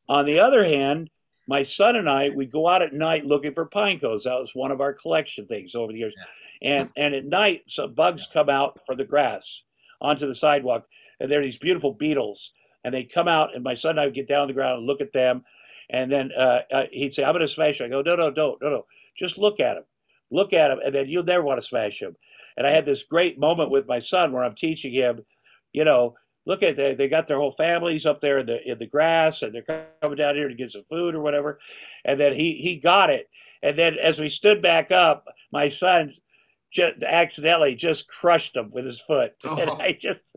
[0.08, 1.10] on the other hand,
[1.48, 4.26] my son and I we go out at night looking for pine cones.
[4.26, 6.14] That was one of our collection things over the years.
[6.62, 9.64] And and at night, some bugs come out from the grass
[10.02, 10.86] onto the sidewalk,
[11.20, 12.52] and there are these beautiful beetles.
[12.84, 14.78] And they come out, and my son and I would get down on the ground
[14.80, 15.44] and look at them.
[15.90, 18.32] And then uh, uh, he'd say, "I'm going to smash." 'em." I go, "No, no,
[18.32, 18.86] don't, no, no.
[19.18, 19.84] Just look at them,
[20.32, 22.16] look at them, and then you'll never want to smash them."
[22.56, 25.26] And I had this great moment with my son where I'm teaching him,
[25.74, 26.16] you know,
[26.46, 29.42] look at they, they got their whole families up there in the in the grass
[29.42, 31.60] and they're coming down here to get some food or whatever.
[32.04, 33.30] And then he he got it.
[33.62, 36.14] And then as we stood back up, my son
[36.72, 39.34] just accidentally just crushed him with his foot.
[39.44, 39.78] And Oh.
[39.80, 40.36] I just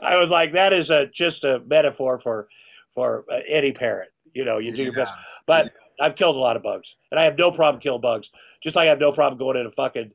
[0.00, 2.48] I was like, that is a just a metaphor for
[2.94, 4.10] for uh, any parent.
[4.34, 5.12] You know, you do your best.
[5.46, 8.30] But I've killed a lot of bugs, and I have no problem killing bugs.
[8.62, 10.12] Just like I have no problem going in a fucking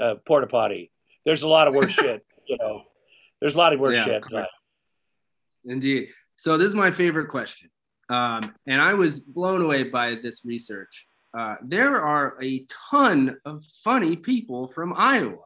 [0.00, 0.90] uh, porta potty.
[1.24, 2.24] There's a lot of worse shit.
[2.46, 2.82] You know,
[3.40, 4.22] there's a lot of worse Yeah, shit.
[4.22, 4.50] correct.
[5.64, 6.08] Indeed.
[6.36, 7.70] So this is my favorite question,
[8.10, 11.06] um, and I was blown away by this research.
[11.36, 15.36] Uh, there are a ton of funny people from Iowa.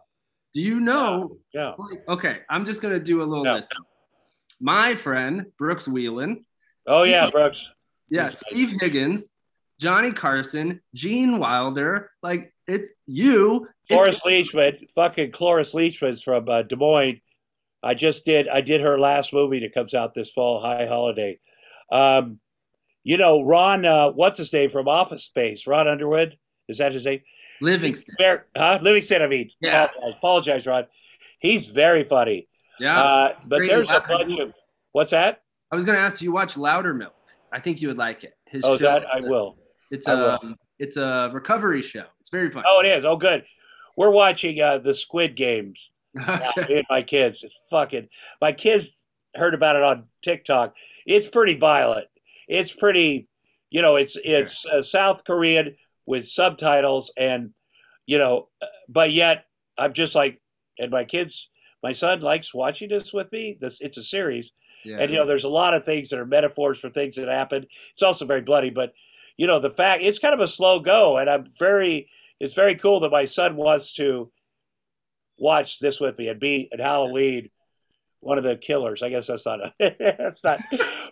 [0.55, 1.39] Do you know?
[1.55, 1.73] Yeah.
[1.79, 3.55] like, okay, I'm just gonna do a little Yeah.
[3.55, 3.75] list.
[4.61, 6.45] My friend Brooks Wheelan.
[6.87, 7.71] Oh yeah, Brooks.
[8.11, 9.31] Yeah, Steve Higgins,
[9.79, 13.69] Johnny Carson, Gene Wilder, like it's you.
[13.89, 17.21] Cloris It's, Leachman, fucking Cloris Leachman's from uh, Des Moines.
[17.83, 18.49] I just did.
[18.49, 21.39] I did her last movie that comes out this fall, High Holiday.
[21.93, 22.41] Um,
[23.09, 25.67] you know, Ron, uh, what's his name from Office Space?
[25.67, 26.37] Ron Underwood,
[26.69, 27.23] is that his name?
[27.63, 28.15] Livingston.
[28.19, 28.79] Very, huh?
[28.83, 29.51] Livingston, I mean.
[29.63, 29.85] Yeah.
[29.85, 30.87] Apologize, apologize, Ron.
[31.41, 32.49] He's very funny.
[32.79, 33.03] Yeah.
[33.03, 34.53] Uh, but there's a bunch of
[34.93, 35.41] what's that?
[35.73, 37.13] I was gonna ask, do you watch Loudermilk?
[37.51, 38.35] I think you would like it.
[38.45, 39.57] His Oh, that I will.
[39.91, 40.29] It's I will.
[40.43, 42.05] a it's a recovery show.
[42.21, 42.65] It's very fun.
[42.67, 43.07] Oh, it is.
[43.07, 43.43] Oh, good.
[43.97, 45.91] We're watching uh, the Squid Games.
[46.21, 46.67] Okay.
[46.69, 47.43] me and my kids.
[47.43, 48.09] It's fucking.
[48.43, 48.91] My kids
[49.35, 50.75] heard about it on TikTok.
[51.07, 52.07] It's pretty violent.
[52.49, 53.29] It's pretty.
[53.71, 55.77] You know, it's it's uh, South Korean
[56.07, 57.51] with subtitles, and
[58.07, 59.45] you know, uh, but yet
[59.77, 60.41] I'm just like,
[60.79, 61.51] and my kids,
[61.83, 63.59] my son likes watching this with me.
[63.61, 64.53] This it's a series,
[64.85, 64.99] Yeah.
[65.01, 67.67] and you know, there's a lot of things that are metaphors for things that happen.
[67.93, 68.95] It's also very bloody, but
[69.37, 72.09] you know, the fact it's kind of a slow go, and I'm very.
[72.41, 74.31] It's very cool that my son wants to
[75.39, 77.51] watch this with me and be at Halloween
[78.21, 79.03] one of the killers.
[79.03, 79.61] I guess that's not.
[79.61, 79.73] A,
[80.19, 80.61] that's not.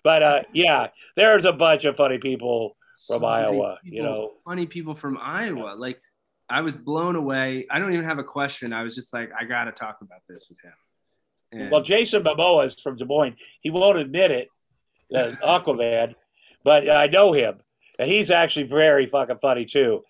[0.02, 2.76] But uh, yeah, there's a bunch of funny people.
[3.06, 4.32] From Iowa, you know.
[4.46, 5.74] funny people from Iowa.
[5.76, 6.00] Like
[6.48, 7.66] I was blown away.
[7.70, 8.72] I don't even have a question.
[8.72, 10.72] I was just like, I gotta talk about this with him.
[11.52, 13.36] And Well, Jason Momoa is from Des Moines.
[13.60, 14.48] He won't admit it,
[15.14, 16.14] uh, Aquaman,
[16.64, 17.56] but I know him,
[17.98, 20.02] and he's actually very fucking funny too.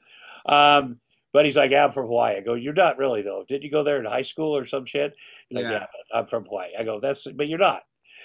[0.47, 1.01] Um,
[1.32, 2.36] but he's like, I'm from Hawaii.
[2.36, 3.44] I go, you're not really though.
[3.47, 5.14] Did you go there in high school or some shit?
[5.51, 5.70] Like, Yeah.
[5.70, 6.70] yeah, I'm from Hawaii.
[6.78, 7.82] I go, that's, but you're not,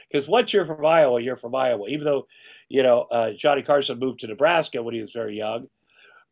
[0.09, 1.87] because once you're from Iowa, you're from Iowa.
[1.89, 2.27] Even though,
[2.69, 5.67] you know, uh, Johnny Carson moved to Nebraska when he was very young,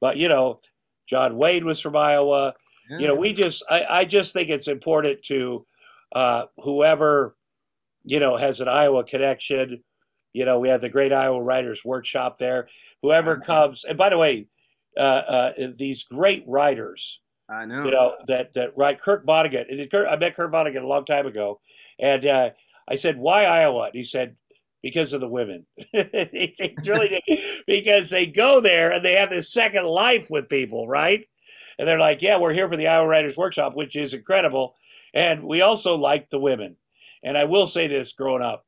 [0.01, 0.61] but you know,
[1.07, 2.53] John Wayne was from Iowa.
[2.99, 5.65] You know we just I, I just think it's important to
[6.11, 7.35] uh, whoever
[8.03, 9.83] you know has an iowa connection.
[10.33, 12.67] You know we have the great iowa writers workshop there.
[13.03, 14.47] Whoever comes and by the way
[14.97, 17.19] uh, uh, these great writers
[17.49, 17.85] I know.
[17.85, 21.25] you know that that write kirk vonnegut Kirk, i met kirk vonnegut a long time
[21.25, 21.59] ago
[21.99, 22.49] and uh,
[22.87, 24.35] i said why iowa and he said
[24.83, 27.21] because of the women he really
[27.67, 31.25] because they go there and they have this second life with people right
[31.79, 34.75] and they're like, yeah, we're here for the Iowa Writers Workshop, which is incredible.
[35.13, 36.75] And we also like the women.
[37.23, 38.65] And I will say this growing up,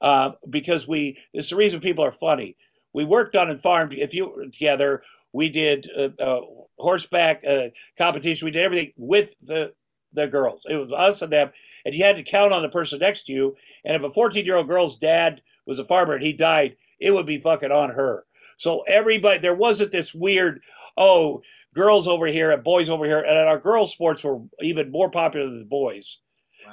[0.00, 2.56] uh, because we, it's the reason people are funny.
[2.92, 5.02] We worked on and farmed, if you were together,
[5.32, 6.40] we did uh, uh,
[6.78, 8.46] horseback uh, competition.
[8.46, 9.72] We did everything with the,
[10.12, 10.62] the girls.
[10.68, 11.50] It was us and them.
[11.84, 13.56] And you had to count on the person next to you.
[13.84, 17.10] And if a 14 year old girl's dad was a farmer and he died, it
[17.10, 18.24] would be fucking on her.
[18.56, 20.60] So everybody, there wasn't this weird,
[20.96, 21.42] oh,
[21.74, 25.46] girls over here and boys over here, and our girls' sports were even more popular
[25.46, 26.18] than the boys.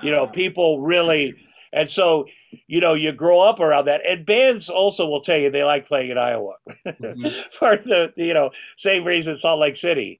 [0.03, 1.33] You know, people really,
[1.73, 2.25] and so
[2.67, 4.01] you know, you grow up around that.
[4.05, 6.55] And bands also will tell you they like playing in Iowa
[6.85, 7.43] Mhm.
[7.51, 10.19] for the you know same reason Salt Lake City,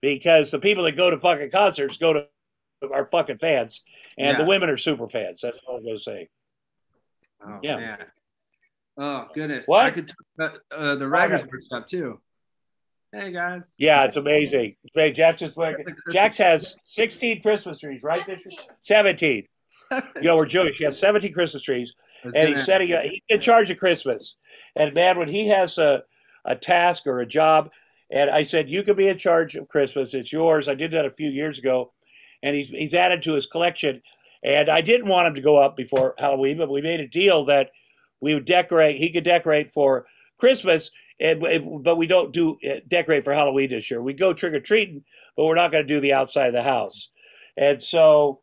[0.00, 2.26] because the people that go to fucking concerts go to
[2.92, 3.82] are fucking fans,
[4.18, 5.40] and the women are super fans.
[5.42, 6.28] That's all I'm gonna say.
[7.44, 7.76] Oh, Yeah.
[7.76, 8.04] man.
[8.98, 9.66] Oh goodness.
[9.66, 9.86] What?
[9.86, 12.20] I could talk about uh, the writers workshop too.
[13.12, 13.74] Hey guys.
[13.78, 14.76] Yeah, it's amazing.
[14.94, 18.24] Great, Jack just That's a Jax has 16 Christmas trees, right?
[18.26, 18.60] this year?
[18.82, 19.46] 17.
[20.16, 20.78] You know, we're Jewish.
[20.78, 21.94] He has 17 Christmas trees.
[22.24, 24.36] And gonna- he's setting a, he's in charge of Christmas.
[24.76, 26.02] And man, when he has a,
[26.44, 27.70] a task or a job,
[28.10, 30.14] and I said, you can be in charge of Christmas.
[30.14, 30.68] It's yours.
[30.68, 31.92] I did that a few years ago,
[32.42, 34.02] and he's he's added to his collection.
[34.42, 37.44] And I didn't want him to go up before Halloween, but we made a deal
[37.44, 37.70] that
[38.20, 38.96] we would decorate.
[38.96, 40.06] He could decorate for
[40.38, 40.90] Christmas,
[41.20, 41.40] and
[41.84, 44.02] but we don't do uh, decorate for Halloween this year.
[44.02, 45.04] We go trick or treating,
[45.36, 47.10] but we're not going to do the outside of the house.
[47.56, 48.40] And so,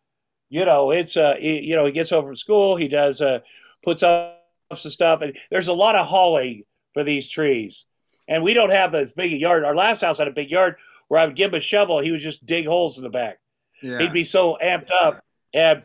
[0.50, 3.40] you know, it's uh, he, you know, he gets home from school, he does uh,
[3.84, 4.44] puts up
[4.76, 6.64] some stuff, and there's a lot of hauling
[6.94, 7.86] for these trees.
[8.28, 9.64] And we don't have as big a yard.
[9.64, 10.76] Our last house had a big yard
[11.08, 13.40] where I would give him a shovel, he would just dig holes in the back.
[13.82, 14.00] yeah.
[14.00, 15.84] He'd be so amped up, and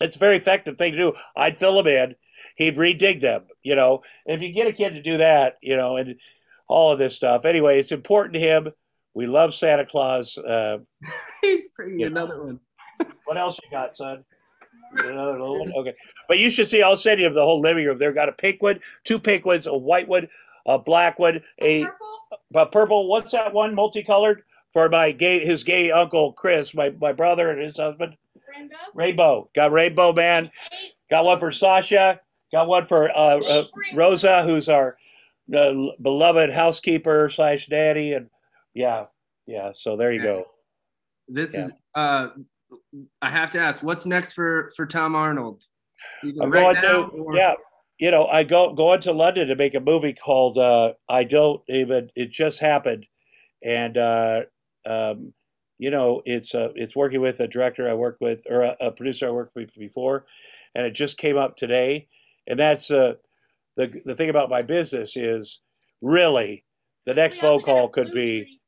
[0.00, 1.12] it's a very effective thing to do.
[1.36, 2.14] I'd fill them in,
[2.56, 4.02] he'd redig them, you know.
[4.26, 6.16] And if you get a kid to do that, you know, and
[6.68, 7.44] all of this stuff.
[7.44, 8.68] Anyway, it's important to him.
[9.12, 10.38] We love Santa Claus.
[10.38, 10.78] Uh,
[11.42, 12.06] He's bringing Yeah.
[12.06, 12.60] another one.
[13.24, 14.24] What else you got, son?
[14.96, 15.72] Another little one?
[15.76, 15.94] Okay,
[16.28, 16.82] but you should see.
[16.82, 17.98] I'll send you the whole living room.
[17.98, 20.28] They've got a pink one, two pink ones, a white one,
[20.66, 21.86] a black one, a
[22.54, 23.08] a purple.
[23.08, 23.74] What's that one?
[23.74, 24.42] Multicolored
[24.72, 28.16] for my gay his gay uncle Chris, my my brother and his husband.
[28.54, 28.76] Rainbow.
[28.94, 30.50] Rainbow got Rainbow Man.
[31.10, 32.20] Got one for Sasha.
[32.52, 33.64] Got one for uh, uh,
[33.94, 34.96] Rosa, who's our
[35.54, 38.30] uh, beloved housekeeper slash daddy, and
[38.74, 39.06] yeah,
[39.46, 39.72] yeah.
[39.74, 40.44] So there you go.
[41.26, 41.64] This Yeah.
[41.64, 42.28] is uh
[43.22, 45.64] I have to ask, what's next for for Tom Arnold?
[46.22, 47.54] I'm right going now to or- yeah.
[47.98, 51.62] you know, I go going to London to make a movie called uh, I don't
[51.68, 52.10] even.
[52.14, 53.06] It just happened,
[53.62, 54.40] and uh,
[54.86, 55.32] um,
[55.78, 58.90] you know, it's uh, it's working with a director I worked with or a, a,
[58.90, 60.26] producer I worked with before,
[60.74, 62.08] and it just came up today.
[62.46, 63.14] And that's uh,
[63.76, 65.60] the the thing about my business is
[66.00, 66.64] really
[67.06, 68.44] the next phone call could be.
[68.44, 68.60] Tree.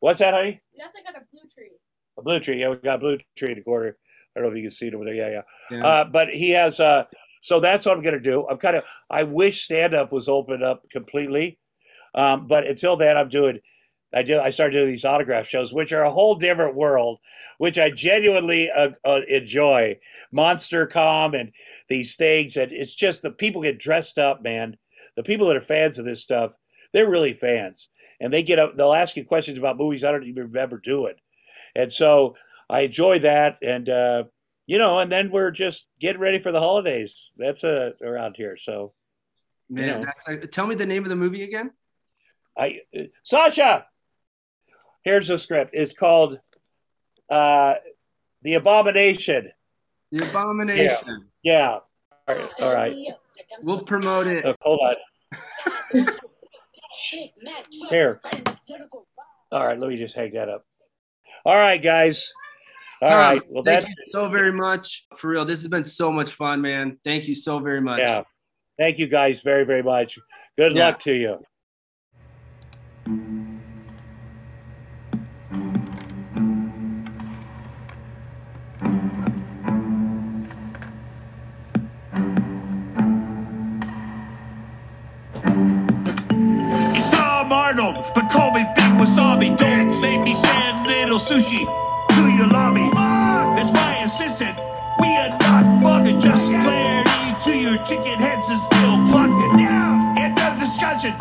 [0.00, 0.60] What's that, honey?
[0.76, 1.70] We also got a blue tree.
[2.20, 3.96] A blue tree, yeah, we got a blue tree in the corner.
[4.36, 5.14] I don't know if you can see it over there.
[5.14, 5.42] Yeah, yeah.
[5.70, 5.86] yeah.
[5.86, 7.04] Uh, but he has uh,
[7.40, 8.46] so that's what I'm going to do.
[8.48, 11.58] I'm kind of, I wish stand up was open up completely.
[12.14, 13.60] Um, but until then, I'm doing,
[14.12, 17.18] I do, I started doing these autograph shows, which are a whole different world,
[17.58, 19.98] which I genuinely uh, uh, enjoy.
[20.32, 21.52] Monster Com and
[21.88, 22.56] these things.
[22.56, 24.76] And it's just the people get dressed up, man.
[25.16, 26.56] The people that are fans of this stuff,
[26.92, 27.88] they're really fans.
[28.20, 31.14] And they get up, they'll ask you questions about movies I don't even remember doing.
[31.74, 32.36] And so
[32.68, 33.58] I enjoy that.
[33.62, 34.24] And, uh,
[34.66, 37.32] you know, and then we're just getting ready for the holidays.
[37.36, 38.56] That's uh, around here.
[38.56, 38.92] So,
[39.68, 40.04] man, you know.
[40.04, 41.72] that's, tell me the name of the movie again.
[42.56, 43.86] I uh, Sasha.
[45.02, 45.70] Here's the script.
[45.72, 46.38] It's called
[47.30, 47.74] uh,
[48.42, 49.50] "The Abomination."
[50.12, 51.26] The Abomination.
[51.42, 51.52] Yeah.
[51.52, 51.78] yeah.
[52.28, 52.62] All right.
[52.62, 52.96] All right.
[53.62, 54.44] We'll promote it.
[54.44, 54.94] Oh, hold on.
[57.88, 58.20] Here.
[59.50, 59.78] All right.
[59.78, 60.64] Let me just hang that up.
[61.44, 62.32] All right, guys.
[63.02, 63.42] All Tom, right.
[63.48, 65.06] Well, thank you so very much.
[65.16, 66.98] For real, this has been so much fun, man.
[67.02, 68.00] Thank you so very much.
[68.00, 68.22] Yeah.
[68.78, 70.18] Thank you guys very, very much.
[70.58, 70.86] Good yeah.
[70.86, 71.38] luck to you.
[86.94, 89.56] It's Tom Arnold, but call me Big Wasabi.
[89.56, 89.69] Don't
[91.30, 92.82] sushi to your lobby.
[93.54, 94.58] That's my assistant.
[94.98, 99.62] We are not fucking just clarity to your chicken heads is still plucking.
[99.62, 101.14] Yeah, end of discussion.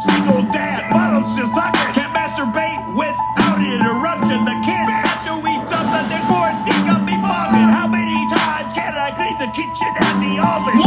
[0.00, 1.92] Single dad, bottom still sucking.
[1.92, 4.40] Can't masturbate without interruption.
[4.48, 6.04] The kid has to eat something.
[6.08, 7.12] There's four dick up me.
[7.20, 10.85] How many times can I clean the kitchen and the oven?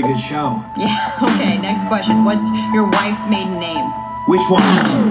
[0.00, 0.64] Pretty good show.
[0.76, 2.24] Yeah, okay, next question.
[2.24, 3.84] What's your wife's maiden name?
[4.28, 4.62] Which one?
[4.62, 5.09] One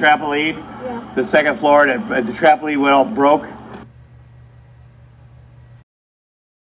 [0.00, 3.46] Then I jumped into our trampoline, the second floor, and the trampoline went all broke.